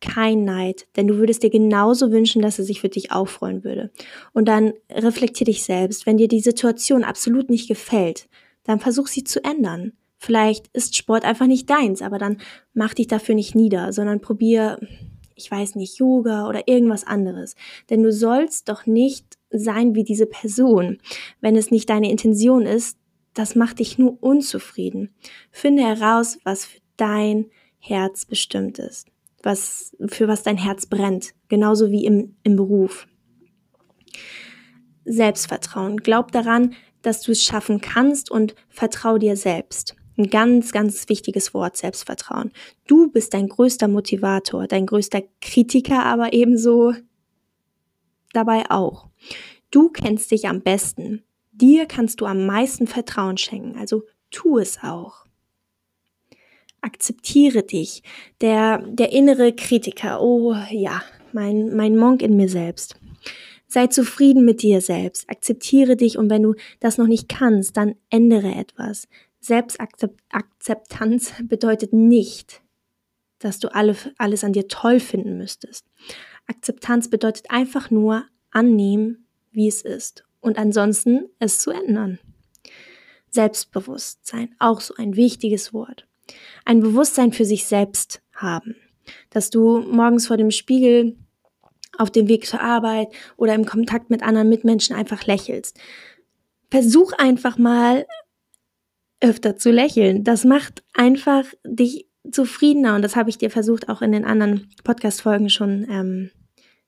Kein 0.00 0.44
Neid, 0.44 0.86
denn 0.96 1.06
du 1.06 1.16
würdest 1.16 1.42
dir 1.42 1.50
genauso 1.50 2.10
wünschen, 2.10 2.42
dass 2.42 2.58
er 2.58 2.64
sich 2.64 2.80
für 2.80 2.90
dich 2.90 3.10
auch 3.10 3.28
freuen 3.28 3.64
würde. 3.64 3.90
Und 4.32 4.48
dann 4.48 4.74
reflektier 4.90 5.46
dich 5.46 5.62
selbst. 5.62 6.04
Wenn 6.04 6.18
dir 6.18 6.28
die 6.28 6.40
Situation 6.40 7.04
absolut 7.04 7.48
nicht 7.48 7.68
gefällt, 7.68 8.28
dann 8.64 8.80
versuch 8.80 9.06
sie 9.06 9.24
zu 9.24 9.42
ändern. 9.42 9.92
Vielleicht 10.18 10.68
ist 10.74 10.96
Sport 10.96 11.24
einfach 11.24 11.46
nicht 11.46 11.70
deins, 11.70 12.02
aber 12.02 12.18
dann 12.18 12.38
mach 12.74 12.92
dich 12.92 13.06
dafür 13.06 13.34
nicht 13.34 13.54
nieder, 13.54 13.94
sondern 13.94 14.20
probier 14.20 14.78
ich 15.34 15.50
weiß 15.50 15.74
nicht, 15.74 15.98
Yoga 15.98 16.48
oder 16.48 16.68
irgendwas 16.68 17.04
anderes. 17.04 17.56
Denn 17.90 18.02
du 18.02 18.12
sollst 18.12 18.68
doch 18.68 18.86
nicht 18.86 19.38
sein 19.50 19.94
wie 19.94 20.04
diese 20.04 20.26
Person. 20.26 20.98
Wenn 21.40 21.56
es 21.56 21.70
nicht 21.70 21.88
deine 21.90 22.10
Intention 22.10 22.66
ist, 22.66 22.98
das 23.34 23.56
macht 23.56 23.80
dich 23.80 23.98
nur 23.98 24.22
unzufrieden. 24.22 25.14
Finde 25.50 25.82
heraus, 25.82 26.38
was 26.44 26.66
für 26.66 26.80
dein 26.96 27.50
Herz 27.78 28.24
bestimmt 28.24 28.78
ist. 28.78 29.08
Was, 29.42 29.94
für 30.06 30.28
was 30.28 30.42
dein 30.42 30.56
Herz 30.56 30.86
brennt. 30.86 31.34
Genauso 31.48 31.90
wie 31.90 32.04
im, 32.04 32.36
im 32.44 32.56
Beruf. 32.56 33.06
Selbstvertrauen. 35.04 35.98
Glaub 35.98 36.32
daran, 36.32 36.74
dass 37.02 37.20
du 37.20 37.32
es 37.32 37.42
schaffen 37.42 37.80
kannst 37.80 38.30
und 38.30 38.54
vertrau 38.70 39.18
dir 39.18 39.36
selbst. 39.36 39.96
Ein 40.16 40.30
ganz, 40.30 40.72
ganz 40.72 41.08
wichtiges 41.08 41.54
Wort, 41.54 41.76
Selbstvertrauen. 41.76 42.52
Du 42.86 43.10
bist 43.10 43.34
dein 43.34 43.48
größter 43.48 43.88
Motivator, 43.88 44.68
dein 44.68 44.86
größter 44.86 45.22
Kritiker, 45.40 46.04
aber 46.04 46.32
ebenso 46.32 46.94
dabei 48.32 48.70
auch. 48.70 49.08
Du 49.70 49.88
kennst 49.88 50.30
dich 50.30 50.46
am 50.46 50.60
besten. 50.60 51.24
Dir 51.52 51.86
kannst 51.86 52.20
du 52.20 52.26
am 52.26 52.46
meisten 52.46 52.86
Vertrauen 52.86 53.38
schenken, 53.38 53.76
also 53.78 54.02
tu 54.30 54.58
es 54.58 54.78
auch. 54.82 55.24
Akzeptiere 56.80 57.62
dich. 57.62 58.02
Der, 58.40 58.78
der 58.78 59.12
innere 59.12 59.52
Kritiker, 59.52 60.20
oh 60.20 60.54
ja, 60.70 61.02
mein, 61.32 61.74
mein 61.74 61.96
Monk 61.96 62.22
in 62.22 62.36
mir 62.36 62.48
selbst. 62.48 62.96
Sei 63.66 63.86
zufrieden 63.88 64.44
mit 64.44 64.62
dir 64.62 64.80
selbst. 64.80 65.28
Akzeptiere 65.28 65.96
dich 65.96 66.18
und 66.18 66.30
wenn 66.30 66.42
du 66.42 66.54
das 66.78 66.98
noch 66.98 67.06
nicht 67.08 67.28
kannst, 67.28 67.76
dann 67.76 67.94
ändere 68.10 68.54
etwas. 68.54 69.08
Selbstakzeptanz 69.44 71.34
bedeutet 71.42 71.92
nicht, 71.92 72.62
dass 73.38 73.58
du 73.58 73.74
alle, 73.74 73.94
alles 74.16 74.42
an 74.42 74.54
dir 74.54 74.68
toll 74.68 75.00
finden 75.00 75.36
müsstest. 75.36 75.84
Akzeptanz 76.46 77.10
bedeutet 77.10 77.50
einfach 77.50 77.90
nur 77.90 78.24
annehmen, 78.50 79.26
wie 79.50 79.68
es 79.68 79.82
ist 79.82 80.24
und 80.40 80.56
ansonsten 80.56 81.28
es 81.40 81.58
zu 81.58 81.72
ändern. 81.72 82.18
Selbstbewusstsein, 83.28 84.54
auch 84.58 84.80
so 84.80 84.94
ein 84.94 85.14
wichtiges 85.14 85.74
Wort. 85.74 86.06
Ein 86.64 86.80
Bewusstsein 86.80 87.32
für 87.32 87.44
sich 87.44 87.66
selbst 87.66 88.22
haben. 88.32 88.76
Dass 89.28 89.50
du 89.50 89.80
morgens 89.80 90.26
vor 90.26 90.38
dem 90.38 90.50
Spiegel 90.50 91.18
auf 91.98 92.10
dem 92.10 92.28
Weg 92.28 92.46
zur 92.46 92.62
Arbeit 92.62 93.08
oder 93.36 93.54
im 93.54 93.66
Kontakt 93.66 94.08
mit 94.08 94.22
anderen 94.22 94.48
Mitmenschen 94.48 94.96
einfach 94.96 95.26
lächelst. 95.26 95.78
Versuch 96.70 97.12
einfach 97.12 97.58
mal 97.58 98.06
öfter 99.24 99.56
zu 99.56 99.70
lächeln. 99.70 100.22
Das 100.22 100.44
macht 100.44 100.84
einfach 100.92 101.44
dich 101.64 102.06
zufriedener 102.30 102.94
und 102.94 103.02
das 103.02 103.16
habe 103.16 103.30
ich 103.30 103.38
dir 103.38 103.50
versucht 103.50 103.88
auch 103.88 104.02
in 104.02 104.12
den 104.12 104.24
anderen 104.24 104.68
Podcast-Folgen 104.84 105.50
schon 105.50 105.86
ähm, 105.90 106.30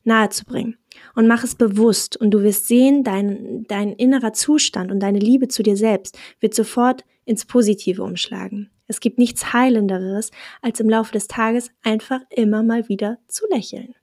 nahezubringen. 0.04 0.78
Und 1.14 1.26
mach 1.26 1.44
es 1.44 1.54
bewusst 1.54 2.16
und 2.16 2.30
du 2.30 2.42
wirst 2.42 2.68
sehen, 2.68 3.04
dein, 3.04 3.64
dein 3.68 3.92
innerer 3.92 4.32
Zustand 4.32 4.92
und 4.92 5.00
deine 5.00 5.18
Liebe 5.18 5.48
zu 5.48 5.62
dir 5.62 5.76
selbst 5.76 6.18
wird 6.40 6.54
sofort 6.54 7.04
ins 7.24 7.44
Positive 7.44 8.02
umschlagen. 8.02 8.70
Es 8.86 9.00
gibt 9.00 9.18
nichts 9.18 9.52
Heilenderes, 9.52 10.30
als 10.62 10.78
im 10.78 10.88
Laufe 10.88 11.12
des 11.12 11.26
Tages 11.26 11.70
einfach 11.82 12.20
immer 12.30 12.62
mal 12.62 12.88
wieder 12.88 13.18
zu 13.26 13.46
lächeln. 13.50 13.94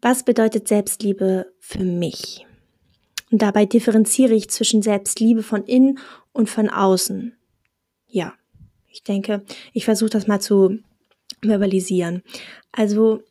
Was 0.00 0.24
bedeutet 0.24 0.66
Selbstliebe 0.68 1.52
für 1.60 1.82
mich? 1.82 2.47
Und 3.30 3.42
dabei 3.42 3.66
differenziere 3.66 4.34
ich 4.34 4.48
zwischen 4.50 4.82
Selbstliebe 4.82 5.42
von 5.42 5.64
innen 5.64 5.98
und 6.32 6.48
von 6.48 6.68
außen. 6.68 7.36
Ja, 8.06 8.34
ich 8.90 9.02
denke, 9.02 9.44
ich 9.72 9.84
versuche 9.84 10.10
das 10.10 10.26
mal 10.26 10.40
zu 10.40 10.78
verbalisieren. 11.42 12.22
Also, 12.72 13.22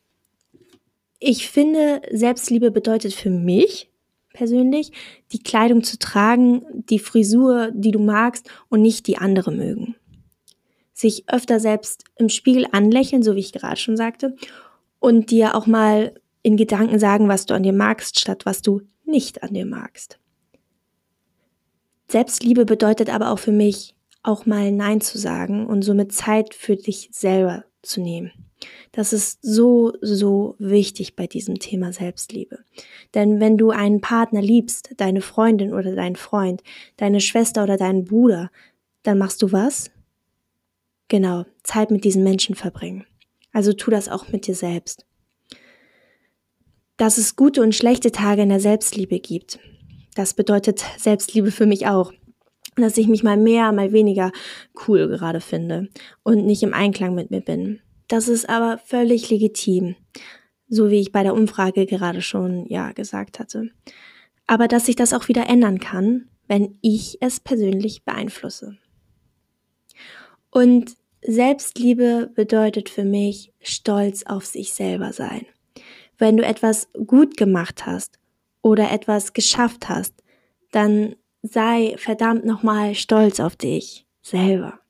ich 1.18 1.48
finde, 1.48 2.00
Selbstliebe 2.10 2.70
bedeutet 2.70 3.12
für 3.12 3.30
mich 3.30 3.90
persönlich, 4.32 4.92
die 5.32 5.42
Kleidung 5.42 5.82
zu 5.82 5.98
tragen, 5.98 6.62
die 6.88 7.00
Frisur, 7.00 7.72
die 7.74 7.90
du 7.90 7.98
magst 7.98 8.48
und 8.68 8.82
nicht 8.82 9.08
die 9.08 9.18
andere 9.18 9.50
mögen. 9.50 9.96
Sich 10.92 11.24
öfter 11.28 11.58
selbst 11.58 12.04
im 12.16 12.28
Spiegel 12.28 12.66
anlächeln, 12.70 13.24
so 13.24 13.34
wie 13.34 13.40
ich 13.40 13.52
gerade 13.52 13.80
schon 13.80 13.96
sagte, 13.96 14.36
und 15.00 15.32
dir 15.32 15.56
auch 15.56 15.66
mal 15.66 16.14
in 16.42 16.56
Gedanken 16.56 17.00
sagen, 17.00 17.28
was 17.28 17.46
du 17.46 17.54
an 17.54 17.64
dir 17.64 17.72
magst, 17.72 18.20
statt 18.20 18.46
was 18.46 18.62
du 18.62 18.82
nicht 19.08 19.42
an 19.42 19.54
dir 19.54 19.66
magst. 19.66 20.18
Selbstliebe 22.10 22.64
bedeutet 22.64 23.10
aber 23.10 23.30
auch 23.30 23.38
für 23.38 23.52
mich, 23.52 23.94
auch 24.22 24.46
mal 24.46 24.72
Nein 24.72 25.00
zu 25.00 25.18
sagen 25.18 25.66
und 25.66 25.82
somit 25.82 26.12
Zeit 26.12 26.54
für 26.54 26.76
dich 26.76 27.10
selber 27.12 27.64
zu 27.82 28.00
nehmen. 28.00 28.32
Das 28.92 29.12
ist 29.12 29.38
so, 29.42 29.92
so 30.00 30.56
wichtig 30.58 31.14
bei 31.14 31.26
diesem 31.26 31.58
Thema 31.58 31.92
Selbstliebe. 31.92 32.58
Denn 33.14 33.40
wenn 33.40 33.56
du 33.56 33.70
einen 33.70 34.00
Partner 34.00 34.42
liebst, 34.42 34.94
deine 34.96 35.20
Freundin 35.20 35.72
oder 35.72 35.94
deinen 35.94 36.16
Freund, 36.16 36.62
deine 36.96 37.20
Schwester 37.20 37.62
oder 37.62 37.76
deinen 37.76 38.04
Bruder, 38.04 38.50
dann 39.02 39.18
machst 39.18 39.42
du 39.42 39.52
was? 39.52 39.90
Genau, 41.08 41.44
Zeit 41.62 41.90
mit 41.90 42.04
diesen 42.04 42.24
Menschen 42.24 42.54
verbringen. 42.54 43.06
Also 43.52 43.72
tu 43.72 43.90
das 43.90 44.08
auch 44.08 44.28
mit 44.28 44.46
dir 44.46 44.54
selbst. 44.54 45.06
Dass 46.98 47.16
es 47.16 47.36
gute 47.36 47.62
und 47.62 47.74
schlechte 47.74 48.12
Tage 48.12 48.42
in 48.42 48.50
der 48.50 48.60
Selbstliebe 48.60 49.18
gibt, 49.20 49.58
das 50.14 50.34
bedeutet 50.34 50.84
Selbstliebe 50.98 51.50
für 51.50 51.64
mich 51.64 51.86
auch 51.86 52.12
dass 52.80 52.96
ich 52.96 53.08
mich 53.08 53.22
mal 53.22 53.36
mehr, 53.36 53.72
mal 53.72 53.92
weniger 53.92 54.32
cool 54.86 55.08
gerade 55.08 55.40
finde 55.40 55.88
und 56.22 56.46
nicht 56.46 56.62
im 56.62 56.74
Einklang 56.74 57.14
mit 57.14 57.30
mir 57.30 57.40
bin. 57.40 57.80
Das 58.08 58.28
ist 58.28 58.48
aber 58.48 58.78
völlig 58.78 59.28
legitim, 59.30 59.96
so 60.68 60.90
wie 60.90 61.00
ich 61.00 61.12
bei 61.12 61.22
der 61.22 61.34
Umfrage 61.34 61.86
gerade 61.86 62.22
schon 62.22 62.66
ja 62.66 62.92
gesagt 62.92 63.38
hatte. 63.38 63.70
Aber 64.46 64.68
dass 64.68 64.86
sich 64.86 64.96
das 64.96 65.12
auch 65.12 65.28
wieder 65.28 65.48
ändern 65.48 65.78
kann, 65.78 66.28
wenn 66.46 66.78
ich 66.80 67.18
es 67.20 67.40
persönlich 67.40 68.04
beeinflusse. 68.04 68.78
Und 70.50 70.96
Selbstliebe 71.20 72.30
bedeutet 72.34 72.88
für 72.88 73.04
mich 73.04 73.52
stolz 73.60 74.22
auf 74.22 74.46
sich 74.46 74.72
selber 74.72 75.12
sein. 75.12 75.46
Wenn 76.18 76.36
du 76.36 76.44
etwas 76.44 76.88
gut 77.06 77.36
gemacht 77.36 77.86
hast 77.86 78.18
oder 78.60 78.90
etwas 78.90 79.32
geschafft 79.32 79.88
hast, 79.88 80.14
dann 80.72 81.14
sei 81.42 81.94
verdammt 81.96 82.44
nochmal 82.44 82.94
stolz 82.94 83.40
auf 83.40 83.56
dich 83.56 84.04
selber. 84.20 84.80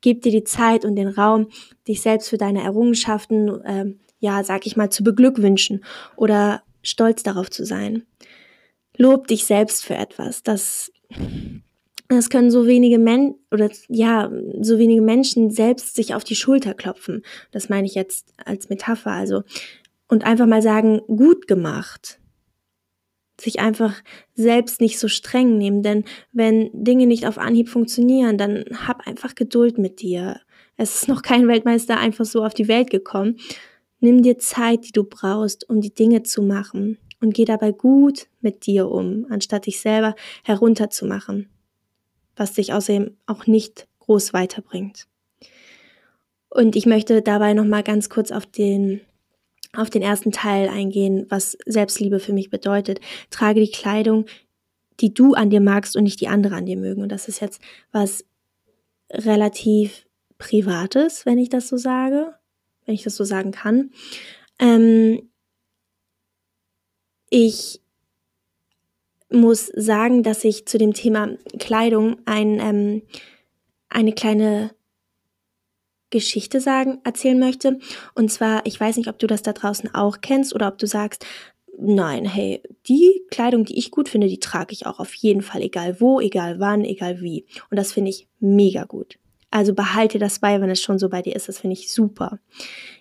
Gib 0.00 0.22
dir 0.22 0.32
die 0.32 0.44
Zeit 0.44 0.84
und 0.84 0.96
den 0.96 1.08
Raum, 1.08 1.48
dich 1.86 2.02
selbst 2.02 2.28
für 2.28 2.38
deine 2.38 2.62
Errungenschaften, 2.62 3.64
äh, 3.64 3.94
ja, 4.18 4.42
sag 4.42 4.66
ich 4.66 4.76
mal, 4.76 4.90
zu 4.90 5.04
beglückwünschen 5.04 5.84
oder 6.16 6.62
stolz 6.82 7.22
darauf 7.22 7.50
zu 7.50 7.64
sein. 7.64 8.04
Lob 8.96 9.28
dich 9.28 9.44
selbst 9.44 9.84
für 9.84 9.94
etwas. 9.94 10.42
Das, 10.42 10.90
das 12.08 12.28
können 12.30 12.50
so 12.50 12.66
wenige 12.66 12.98
Menschen 12.98 13.36
oder 13.50 13.70
ja, 13.88 14.30
so 14.60 14.78
wenige 14.78 15.02
Menschen 15.02 15.50
selbst 15.50 15.94
sich 15.94 16.14
auf 16.14 16.24
die 16.24 16.34
Schulter 16.34 16.74
klopfen. 16.74 17.22
Das 17.52 17.68
meine 17.68 17.86
ich 17.86 17.94
jetzt 17.94 18.34
als 18.44 18.68
Metapher. 18.68 19.12
Also 19.12 19.42
und 20.10 20.24
einfach 20.24 20.46
mal 20.46 20.62
sagen, 20.62 21.00
gut 21.06 21.48
gemacht 21.48 22.20
sich 23.40 23.60
einfach 23.60 23.94
selbst 24.34 24.80
nicht 24.80 24.98
so 24.98 25.08
streng 25.08 25.58
nehmen, 25.58 25.82
denn 25.82 26.04
wenn 26.32 26.70
Dinge 26.72 27.06
nicht 27.06 27.26
auf 27.26 27.38
Anhieb 27.38 27.68
funktionieren, 27.68 28.38
dann 28.38 28.64
hab 28.86 29.06
einfach 29.06 29.34
Geduld 29.34 29.78
mit 29.78 30.00
dir. 30.00 30.40
Es 30.76 30.94
ist 30.94 31.08
noch 31.08 31.22
kein 31.22 31.48
Weltmeister 31.48 31.98
einfach 31.98 32.24
so 32.24 32.44
auf 32.44 32.54
die 32.54 32.68
Welt 32.68 32.90
gekommen. 32.90 33.36
Nimm 34.00 34.22
dir 34.22 34.38
Zeit, 34.38 34.86
die 34.86 34.92
du 34.92 35.04
brauchst, 35.04 35.68
um 35.68 35.80
die 35.80 35.94
Dinge 35.94 36.22
zu 36.22 36.42
machen 36.42 36.98
und 37.20 37.34
geh 37.34 37.44
dabei 37.44 37.72
gut 37.72 38.28
mit 38.40 38.66
dir 38.66 38.90
um, 38.90 39.26
anstatt 39.28 39.66
dich 39.66 39.80
selber 39.80 40.14
herunterzumachen, 40.44 41.48
was 42.36 42.54
dich 42.54 42.72
außerdem 42.72 43.16
auch 43.26 43.46
nicht 43.46 43.86
groß 44.00 44.32
weiterbringt. 44.32 45.06
Und 46.48 46.76
ich 46.76 46.86
möchte 46.86 47.22
dabei 47.22 47.52
noch 47.52 47.66
mal 47.66 47.82
ganz 47.82 48.08
kurz 48.08 48.32
auf 48.32 48.46
den 48.46 49.02
auf 49.74 49.90
den 49.90 50.02
ersten 50.02 50.32
Teil 50.32 50.68
eingehen, 50.68 51.26
was 51.28 51.56
Selbstliebe 51.66 52.20
für 52.20 52.32
mich 52.32 52.50
bedeutet. 52.50 53.00
Trage 53.30 53.60
die 53.60 53.70
Kleidung, 53.70 54.26
die 55.00 55.14
du 55.14 55.34
an 55.34 55.50
dir 55.50 55.60
magst 55.60 55.96
und 55.96 56.04
nicht 56.04 56.20
die 56.20 56.28
andere 56.28 56.56
an 56.56 56.66
dir 56.66 56.76
mögen. 56.76 57.02
Und 57.02 57.10
das 57.10 57.28
ist 57.28 57.40
jetzt 57.40 57.60
was 57.92 58.24
relativ 59.10 60.06
Privates, 60.38 61.26
wenn 61.26 61.38
ich 61.38 61.48
das 61.48 61.68
so 61.68 61.76
sage, 61.76 62.34
wenn 62.86 62.94
ich 62.94 63.02
das 63.02 63.16
so 63.16 63.24
sagen 63.24 63.52
kann. 63.52 63.90
Ähm, 64.58 65.28
ich 67.28 67.80
muss 69.30 69.66
sagen, 69.66 70.22
dass 70.22 70.44
ich 70.44 70.66
zu 70.66 70.78
dem 70.78 70.92
Thema 70.92 71.36
Kleidung 71.58 72.16
ein, 72.24 72.58
ähm, 72.58 73.02
eine 73.88 74.12
kleine 74.12 74.70
Geschichte 76.10 76.60
sagen, 76.60 76.98
erzählen 77.04 77.38
möchte. 77.38 77.78
Und 78.14 78.30
zwar, 78.30 78.66
ich 78.66 78.78
weiß 78.78 78.96
nicht, 78.96 79.08
ob 79.08 79.18
du 79.18 79.26
das 79.26 79.42
da 79.42 79.52
draußen 79.52 79.94
auch 79.94 80.20
kennst 80.20 80.54
oder 80.54 80.68
ob 80.68 80.78
du 80.78 80.86
sagst, 80.86 81.24
nein, 81.78 82.24
hey, 82.24 82.62
die 82.88 83.22
Kleidung, 83.30 83.64
die 83.64 83.78
ich 83.78 83.90
gut 83.90 84.08
finde, 84.08 84.28
die 84.28 84.40
trage 84.40 84.72
ich 84.72 84.86
auch 84.86 84.98
auf 84.98 85.14
jeden 85.14 85.42
Fall, 85.42 85.62
egal 85.62 86.00
wo, 86.00 86.20
egal 86.20 86.60
wann, 86.60 86.84
egal 86.84 87.20
wie. 87.20 87.46
Und 87.70 87.78
das 87.78 87.92
finde 87.92 88.10
ich 88.10 88.28
mega 88.38 88.84
gut. 88.84 89.18
Also 89.50 89.74
behalte 89.74 90.18
das 90.18 90.38
bei, 90.38 90.60
wenn 90.60 90.70
es 90.70 90.80
schon 90.80 90.98
so 90.98 91.08
bei 91.08 91.22
dir 91.22 91.34
ist. 91.34 91.48
Das 91.48 91.58
finde 91.58 91.74
ich 91.74 91.92
super. 91.92 92.38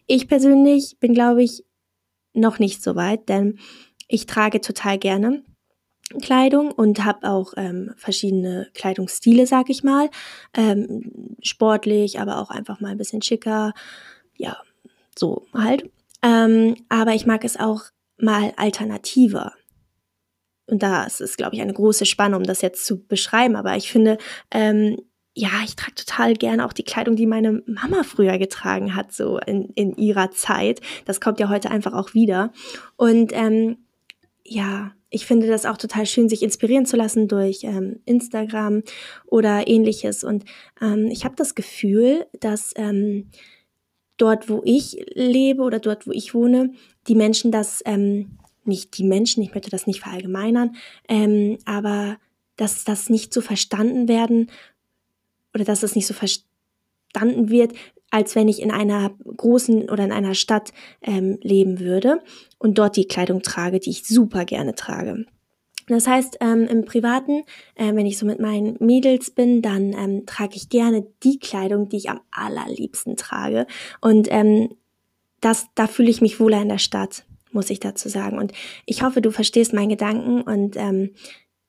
Ich 0.07 0.27
persönlich 0.27 0.97
bin, 0.99 1.13
glaube 1.13 1.43
ich, 1.43 1.63
noch 2.33 2.59
nicht 2.59 2.81
so 2.81 2.95
weit, 2.95 3.29
denn 3.29 3.59
ich 4.07 4.25
trage 4.25 4.61
total 4.61 4.97
gerne 4.97 5.43
Kleidung 6.21 6.71
und 6.71 7.05
habe 7.05 7.29
auch 7.29 7.53
ähm, 7.57 7.91
verschiedene 7.95 8.67
Kleidungsstile, 8.73 9.45
sag 9.45 9.69
ich 9.69 9.83
mal. 9.83 10.09
Ähm, 10.55 11.35
sportlich, 11.41 12.19
aber 12.19 12.39
auch 12.39 12.49
einfach 12.49 12.79
mal 12.79 12.89
ein 12.91 12.97
bisschen 12.97 13.21
schicker. 13.21 13.73
Ja, 14.35 14.57
so 15.17 15.45
halt. 15.53 15.89
Ähm, 16.23 16.75
aber 16.89 17.13
ich 17.13 17.25
mag 17.25 17.43
es 17.43 17.59
auch 17.59 17.83
mal 18.17 18.53
alternativer. 18.57 19.53
Und 20.65 20.83
da 20.83 21.03
ist 21.03 21.37
glaube 21.37 21.55
ich, 21.55 21.61
eine 21.61 21.73
große 21.73 22.05
Spanne, 22.05 22.37
um 22.37 22.43
das 22.43 22.61
jetzt 22.61 22.85
zu 22.85 23.05
beschreiben. 23.05 23.55
Aber 23.55 23.75
ich 23.75 23.91
finde, 23.91 24.17
ähm, 24.51 24.97
ja, 25.35 25.49
ich 25.63 25.75
trage 25.75 25.95
total 25.95 26.33
gerne 26.33 26.65
auch 26.65 26.73
die 26.73 26.83
Kleidung, 26.83 27.15
die 27.15 27.25
meine 27.25 27.63
Mama 27.65 28.03
früher 28.03 28.37
getragen 28.37 28.95
hat, 28.95 29.13
so 29.13 29.37
in, 29.39 29.69
in 29.75 29.95
ihrer 29.95 30.31
Zeit. 30.31 30.81
Das 31.05 31.21
kommt 31.21 31.39
ja 31.39 31.49
heute 31.49 31.71
einfach 31.71 31.93
auch 31.93 32.13
wieder. 32.13 32.51
Und 32.97 33.31
ähm, 33.33 33.77
ja, 34.49 34.91
ich 35.11 35.25
finde 35.25 35.47
das 35.47 35.65
auch 35.65 35.77
total 35.77 36.05
schön, 36.05 36.27
sich 36.27 36.41
inspirieren 36.41 36.85
zu 36.85 36.97
lassen 36.97 37.27
durch 37.27 37.63
ähm, 37.63 37.99
Instagram 38.05 38.83
oder 39.25 39.67
ähnliches. 39.67 40.23
Und 40.23 40.43
ähm, 40.81 41.07
ich 41.07 41.23
habe 41.23 41.35
das 41.35 41.55
Gefühl, 41.55 42.25
dass 42.39 42.73
ähm, 42.75 43.29
dort, 44.17 44.49
wo 44.49 44.61
ich 44.65 45.05
lebe 45.13 45.61
oder 45.61 45.79
dort, 45.79 46.07
wo 46.07 46.11
ich 46.11 46.33
wohne, 46.33 46.73
die 47.07 47.15
Menschen 47.15 47.51
das, 47.51 47.81
ähm, 47.85 48.37
nicht 48.65 48.97
die 48.97 49.03
Menschen, 49.03 49.43
ich 49.43 49.53
möchte 49.53 49.69
das 49.69 49.87
nicht 49.87 50.01
verallgemeinern, 50.01 50.75
ähm, 51.07 51.57
aber 51.65 52.17
dass 52.55 52.83
das 52.83 53.09
nicht 53.09 53.33
so 53.33 53.41
verstanden 53.41 54.07
werden 54.07 54.51
oder 55.53 55.63
dass 55.63 55.83
es 55.83 55.95
nicht 55.95 56.07
so 56.07 56.13
verstanden 56.13 57.49
wird, 57.49 57.73
als 58.11 58.35
wenn 58.35 58.47
ich 58.47 58.61
in 58.61 58.71
einer 58.71 59.11
großen 59.37 59.89
oder 59.89 60.03
in 60.03 60.11
einer 60.11 60.35
Stadt 60.35 60.71
ähm, 61.01 61.37
leben 61.41 61.79
würde 61.79 62.21
und 62.57 62.77
dort 62.77 62.95
die 62.95 63.07
Kleidung 63.07 63.41
trage, 63.41 63.79
die 63.79 63.91
ich 63.91 64.05
super 64.05 64.45
gerne 64.45 64.75
trage. 64.75 65.25
Das 65.89 66.07
heißt, 66.07 66.37
ähm, 66.41 66.67
im 66.67 66.85
Privaten, 66.85 67.43
äh, 67.75 67.93
wenn 67.95 68.05
ich 68.05 68.17
so 68.19 68.25
mit 68.25 68.39
meinen 68.39 68.77
Mädels 68.79 69.31
bin, 69.31 69.61
dann 69.61 69.93
ähm, 69.93 70.25
trage 70.27 70.55
ich 70.55 70.69
gerne 70.69 71.07
die 71.23 71.39
Kleidung, 71.39 71.89
die 71.89 71.97
ich 71.97 72.09
am 72.09 72.21
allerliebsten 72.29 73.17
trage. 73.17 73.65
Und 73.99 74.27
ähm, 74.29 74.69
das, 75.41 75.65
da 75.73 75.87
fühle 75.87 76.11
ich 76.11 76.21
mich 76.21 76.39
wohler 76.39 76.61
in 76.61 76.69
der 76.69 76.77
Stadt, 76.77 77.25
muss 77.51 77.71
ich 77.71 77.79
dazu 77.79 78.07
sagen. 78.07 78.37
Und 78.37 78.51
ich 78.85 79.01
hoffe, 79.01 79.21
du 79.21 79.31
verstehst 79.31 79.73
meinen 79.73 79.89
Gedanken 79.89 80.41
und 80.41 80.75
ähm, 80.77 81.11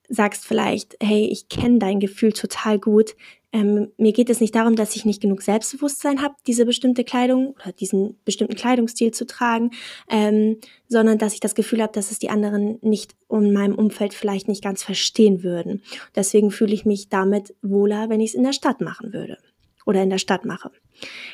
sagst 0.09 0.45
vielleicht, 0.45 0.97
hey, 1.01 1.27
ich 1.27 1.49
kenne 1.49 1.79
dein 1.79 2.01
Gefühl 2.01 2.33
total 2.33 2.79
gut. 2.79 3.17
Ähm, 3.53 3.91
mir 3.97 4.13
geht 4.13 4.31
es 4.31 4.41
nicht 4.41 4.55
darum, 4.55 4.77
dass 4.77 4.95
ich 4.95 5.05
nicht 5.05 5.21
genug 5.21 5.43
Selbstbewusstsein 5.43 6.23
habe, 6.23 6.35
diese 6.47 6.65
bestimmte 6.65 7.03
Kleidung 7.03 7.57
oder 7.61 7.73
diesen 7.73 8.17
bestimmten 8.25 8.55
Kleidungsstil 8.55 9.11
zu 9.11 9.27
tragen, 9.27 9.71
ähm, 10.09 10.59
sondern 10.89 11.19
dass 11.19 11.35
ich 11.35 11.41
das 11.41 11.57
Gefühl 11.57 11.83
habe, 11.83 11.93
dass 11.93 12.13
es 12.13 12.21
die 12.21 12.31
anderen 12.31 12.79
nicht 12.81 13.17
in 13.29 13.53
meinem 13.53 13.75
Umfeld 13.75 14.15
vielleicht 14.15 14.47
nicht 14.47 14.63
ganz 14.63 14.85
verstehen 14.85 15.43
würden. 15.43 15.83
Deswegen 16.15 16.51
fühle 16.51 16.75
ich 16.75 16.85
mich 16.85 17.09
damit 17.09 17.55
wohler, 17.63 18.09
wenn 18.09 18.21
ich 18.21 18.31
es 18.31 18.37
in 18.37 18.45
der 18.45 18.53
Stadt 18.53 18.81
machen 18.81 19.13
würde 19.13 19.39
oder 19.85 20.03
in 20.03 20.11
der 20.11 20.19
Stadt 20.19 20.45
mache. 20.45 20.71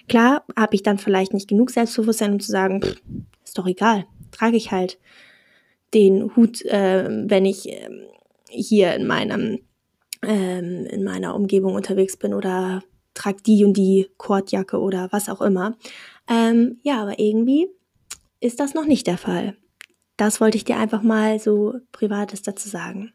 Klar 0.09 0.45
habe 0.57 0.75
ich 0.75 0.83
dann 0.83 0.99
vielleicht 0.99 1.35
nicht 1.35 1.49
genug 1.49 1.71
Selbstbewusstsein, 1.71 2.33
um 2.33 2.41
zu 2.41 2.51
sagen, 2.51 2.81
pff, 2.81 2.97
ist 3.45 3.59
doch 3.59 3.67
egal, 3.67 4.07
trage 4.31 4.57
ich 4.57 4.73
halt 4.73 4.99
den 5.93 6.35
Hut, 6.35 6.63
äh, 6.65 7.09
wenn 7.11 7.45
ich 7.45 7.69
äh, 7.69 7.91
hier 8.49 8.95
in 8.95 9.07
meinem 9.07 9.61
ähm, 10.23 10.87
in 10.87 11.05
meiner 11.05 11.35
Umgebung 11.35 11.75
unterwegs 11.75 12.17
bin 12.17 12.35
oder 12.35 12.83
trage 13.15 13.43
die 13.43 13.65
und 13.65 13.75
die 13.75 14.09
Kordjacke 14.19 14.79
oder 14.79 15.09
was 15.11 15.29
auch 15.29 15.41
immer. 15.41 15.77
Ähm, 16.29 16.79
ja, 16.83 17.03
aber 17.03 17.19
irgendwie 17.19 17.69
ist 18.41 18.61
das 18.61 18.75
noch 18.75 18.87
nicht 18.87 19.07
der 19.07 19.19
Fall. 19.19 19.57
das 20.19 20.41
wollte 20.41 20.57
ich 20.57 20.65
dir 20.65 20.79
einfach 20.79 21.03
mal 21.03 21.39
so 21.39 21.75
Privates 21.93 22.41
dazu 22.41 22.69
sagen. 22.69 23.13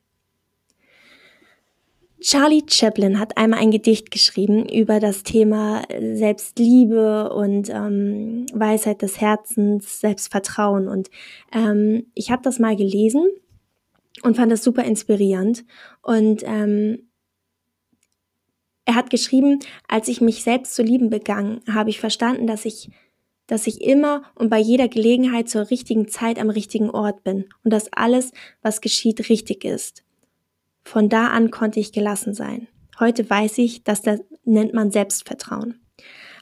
Charlie 2.21 2.61
Chaplin 2.69 3.19
hat 3.19 3.35
einmal 3.35 3.59
ein 3.59 3.71
Gedicht 3.71 4.11
geschrieben 4.11 4.69
über 4.69 4.99
das 4.99 5.23
Thema 5.23 5.81
Selbstliebe 5.89 7.33
und 7.33 7.69
ähm, 7.69 8.45
Weisheit 8.53 9.01
des 9.01 9.19
Herzens, 9.19 9.99
Selbstvertrauen. 9.99 10.87
Und 10.87 11.09
ähm, 11.51 12.05
ich 12.13 12.29
habe 12.29 12.43
das 12.43 12.59
mal 12.59 12.75
gelesen 12.75 13.23
und 14.23 14.35
fand 14.35 14.51
das 14.51 14.63
super 14.63 14.83
inspirierend. 14.83 15.65
Und 16.01 16.43
ähm, 16.45 17.09
er 18.85 18.95
hat 18.95 19.09
geschrieben, 19.09 19.59
als 19.87 20.07
ich 20.07 20.21
mich 20.21 20.43
selbst 20.43 20.75
zu 20.75 20.83
lieben 20.83 21.09
begann, 21.09 21.61
habe 21.71 21.89
ich 21.89 21.99
verstanden, 21.99 22.47
dass 22.47 22.65
ich, 22.65 22.89
dass 23.47 23.67
ich 23.67 23.81
immer 23.81 24.23
und 24.35 24.49
bei 24.49 24.59
jeder 24.59 24.87
Gelegenheit 24.87 25.49
zur 25.49 25.69
richtigen 25.69 26.07
Zeit 26.07 26.39
am 26.39 26.49
richtigen 26.49 26.89
Ort 26.89 27.23
bin 27.23 27.45
und 27.63 27.71
dass 27.71 27.93
alles, 27.93 28.31
was 28.61 28.81
geschieht, 28.81 29.29
richtig 29.29 29.63
ist. 29.65 30.03
Von 30.83 31.09
da 31.09 31.27
an 31.27 31.51
konnte 31.51 31.79
ich 31.79 31.91
gelassen 31.91 32.33
sein. 32.33 32.67
Heute 32.99 33.29
weiß 33.29 33.59
ich, 33.59 33.83
dass 33.83 34.01
das 34.01 34.19
nennt 34.43 34.73
man 34.73 34.91
Selbstvertrauen. 34.91 35.79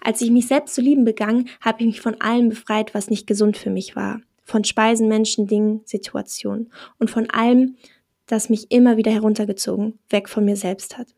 Als 0.02 0.22
ich 0.22 0.32
mich 0.32 0.48
selbst 0.48 0.76
zu 0.76 0.82
lieben 0.82 1.04
begann, 1.04 1.50
habe 1.60 1.82
ich 1.82 1.88
mich 1.88 2.02
von 2.02 2.20
allem 2.22 2.50
befreit, 2.50 2.94
was 2.94 3.10
nicht 3.10 3.28
gesund 3.28 3.58
für 3.58 3.70
mich 3.70 3.96
war. 3.96 4.22
Von 4.50 4.64
Speisen, 4.64 5.08
Menschen, 5.08 5.46
Dingen, 5.46 5.82
Situationen. 5.86 6.72
Und 6.98 7.12
von 7.12 7.30
allem, 7.30 7.76
das 8.26 8.50
mich 8.50 8.72
immer 8.72 8.98
wieder 8.98 9.12
heruntergezogen, 9.12 10.00
weg 10.10 10.28
von 10.28 10.44
mir 10.44 10.56
selbst 10.56 10.98
hat. 10.98 11.14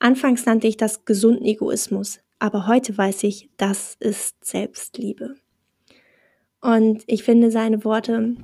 Anfangs 0.00 0.46
nannte 0.46 0.66
ich 0.66 0.76
das 0.76 1.04
gesunden 1.04 1.46
Egoismus, 1.46 2.18
aber 2.40 2.66
heute 2.66 2.98
weiß 2.98 3.22
ich, 3.22 3.50
das 3.56 3.94
ist 4.00 4.44
Selbstliebe. 4.44 5.36
Und 6.60 7.04
ich 7.06 7.22
finde 7.22 7.52
seine 7.52 7.84
Worte 7.84 8.34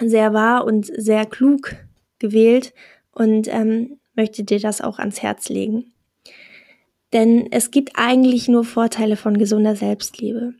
sehr 0.00 0.32
wahr 0.32 0.64
und 0.64 0.86
sehr 0.86 1.26
klug 1.26 1.74
gewählt 2.20 2.72
und 3.10 3.48
ähm, 3.48 3.98
möchte 4.14 4.44
dir 4.44 4.60
das 4.60 4.80
auch 4.80 5.00
ans 5.00 5.22
Herz 5.22 5.48
legen. 5.48 5.92
Denn 7.12 7.50
es 7.50 7.72
gibt 7.72 7.94
eigentlich 7.96 8.46
nur 8.46 8.62
Vorteile 8.62 9.16
von 9.16 9.38
gesunder 9.38 9.74
Selbstliebe. 9.74 10.54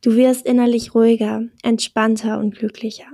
Du 0.00 0.14
wirst 0.14 0.46
innerlich 0.46 0.94
ruhiger, 0.94 1.44
entspannter 1.62 2.38
und 2.38 2.54
glücklicher. 2.54 3.06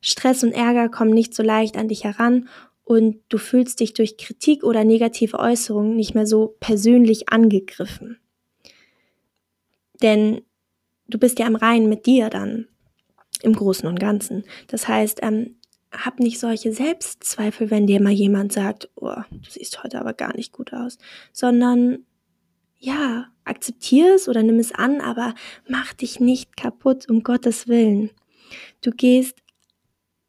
Stress 0.00 0.42
und 0.44 0.52
Ärger 0.52 0.88
kommen 0.88 1.12
nicht 1.12 1.34
so 1.34 1.42
leicht 1.42 1.76
an 1.76 1.88
dich 1.88 2.04
heran 2.04 2.48
und 2.84 3.20
du 3.28 3.38
fühlst 3.38 3.80
dich 3.80 3.94
durch 3.94 4.18
Kritik 4.18 4.64
oder 4.64 4.84
negative 4.84 5.38
Äußerungen 5.38 5.96
nicht 5.96 6.14
mehr 6.14 6.26
so 6.26 6.56
persönlich 6.60 7.28
angegriffen. 7.28 8.18
Denn 10.02 10.42
du 11.08 11.18
bist 11.18 11.38
ja 11.38 11.46
im 11.46 11.56
Reinen 11.56 11.88
mit 11.88 12.06
dir 12.06 12.30
dann 12.30 12.66
im 13.42 13.54
Großen 13.54 13.88
und 13.88 14.00
Ganzen. 14.00 14.44
Das 14.66 14.88
heißt, 14.88 15.20
ähm, 15.22 15.56
hab 15.92 16.20
nicht 16.20 16.38
solche 16.38 16.72
Selbstzweifel, 16.72 17.70
wenn 17.70 17.86
dir 17.86 18.00
mal 18.00 18.12
jemand 18.12 18.52
sagt, 18.52 18.90
oh, 18.96 19.14
du 19.30 19.50
siehst 19.50 19.82
heute 19.82 20.00
aber 20.00 20.12
gar 20.12 20.34
nicht 20.36 20.52
gut 20.52 20.72
aus, 20.72 20.98
sondern 21.32 22.04
ja, 22.80 23.26
akzeptier 23.44 24.14
es 24.14 24.28
oder 24.28 24.42
nimm 24.42 24.58
es 24.58 24.72
an, 24.72 25.00
aber 25.00 25.34
mach 25.68 25.92
dich 25.92 26.18
nicht 26.18 26.56
kaputt, 26.56 27.08
um 27.08 27.22
Gottes 27.22 27.68
Willen. 27.68 28.10
Du 28.80 28.90
gehst 28.90 29.36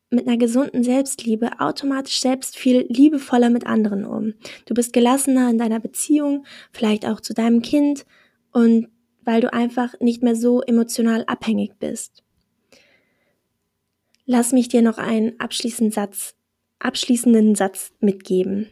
mit 0.10 0.28
einer 0.28 0.38
gesunden 0.38 0.84
Selbstliebe 0.84 1.62
automatisch 1.62 2.20
selbst 2.20 2.58
viel 2.58 2.86
liebevoller 2.90 3.50
mit 3.50 3.66
anderen 3.66 4.06
um. 4.06 4.34
Du 4.66 4.74
bist 4.74 4.92
gelassener 4.92 5.50
in 5.50 5.58
deiner 5.58 5.80
Beziehung, 5.80 6.46
vielleicht 6.74 7.06
auch 7.06 7.22
zu 7.22 7.34
deinem 7.34 7.62
Kind 7.62 8.06
und 8.52 8.90
weil 9.24 9.40
du 9.40 9.54
einfach 9.54 9.98
nicht 10.02 10.22
mehr 10.22 10.36
so 10.36 10.62
emotional 10.62 11.24
abhängig 11.28 11.80
bist. 11.80 12.24
Lass 14.26 14.52
mich 14.52 14.68
dir 14.68 14.82
noch 14.82 14.98
einen 14.98 15.40
abschließenden 15.40 15.92
Satz, 15.92 16.36
abschließenden 16.80 17.56
Satz 17.56 17.94
mitgeben. 18.02 18.68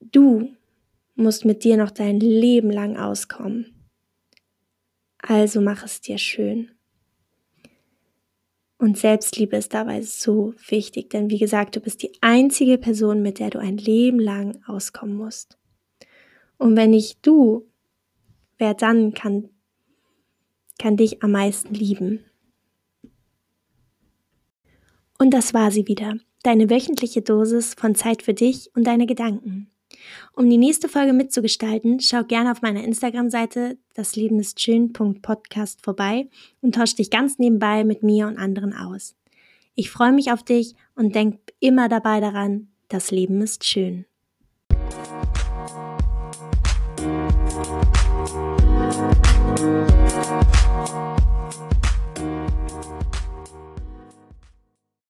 Du 0.00 0.50
musst 1.18 1.44
mit 1.44 1.64
dir 1.64 1.76
noch 1.76 1.90
dein 1.90 2.20
Leben 2.20 2.70
lang 2.70 2.96
auskommen. 2.96 3.88
Also 5.18 5.60
mach 5.60 5.84
es 5.84 6.00
dir 6.00 6.18
schön. 6.18 6.70
Und 8.78 8.96
Selbstliebe 8.96 9.56
ist 9.56 9.74
dabei 9.74 10.02
so 10.02 10.54
wichtig, 10.68 11.10
denn 11.10 11.30
wie 11.30 11.38
gesagt, 11.38 11.74
du 11.74 11.80
bist 11.80 12.02
die 12.02 12.12
einzige 12.20 12.78
Person, 12.78 13.22
mit 13.22 13.40
der 13.40 13.50
du 13.50 13.58
ein 13.58 13.76
Leben 13.76 14.20
lang 14.20 14.62
auskommen 14.66 15.16
musst. 15.16 15.58
Und 16.58 16.76
wenn 16.76 16.90
nicht 16.90 17.26
du, 17.26 17.68
wer 18.56 18.74
dann 18.74 19.14
kann, 19.14 19.48
kann 20.78 20.96
dich 20.96 21.24
am 21.24 21.32
meisten 21.32 21.74
lieben? 21.74 22.24
Und 25.18 25.34
das 25.34 25.52
war 25.52 25.72
sie 25.72 25.88
wieder, 25.88 26.14
deine 26.44 26.70
wöchentliche 26.70 27.22
Dosis 27.22 27.74
von 27.74 27.96
Zeit 27.96 28.22
für 28.22 28.34
dich 28.34 28.70
und 28.76 28.86
deine 28.86 29.06
Gedanken. 29.06 29.72
Um 30.32 30.48
die 30.48 30.58
nächste 30.58 30.88
Folge 30.88 31.12
mitzugestalten, 31.12 32.00
schau 32.00 32.24
gerne 32.24 32.52
auf 32.52 32.62
meiner 32.62 32.84
Instagram-Seite 32.84 33.78
das 33.94 34.14
Leben 34.14 34.38
ist 34.38 34.60
schön.podcast 34.60 35.82
vorbei 35.82 36.28
und 36.60 36.76
tausch 36.76 36.94
dich 36.94 37.10
ganz 37.10 37.38
nebenbei 37.38 37.82
mit 37.82 38.02
mir 38.02 38.28
und 38.28 38.38
anderen 38.38 38.72
aus. 38.72 39.16
Ich 39.74 39.90
freue 39.90 40.12
mich 40.12 40.32
auf 40.32 40.42
dich 40.42 40.74
und 40.94 41.14
denk 41.14 41.38
immer 41.60 41.88
dabei 41.88 42.20
daran, 42.20 42.68
das 42.88 43.10
Leben 43.10 43.40
ist 43.40 43.64
schön. 43.64 44.06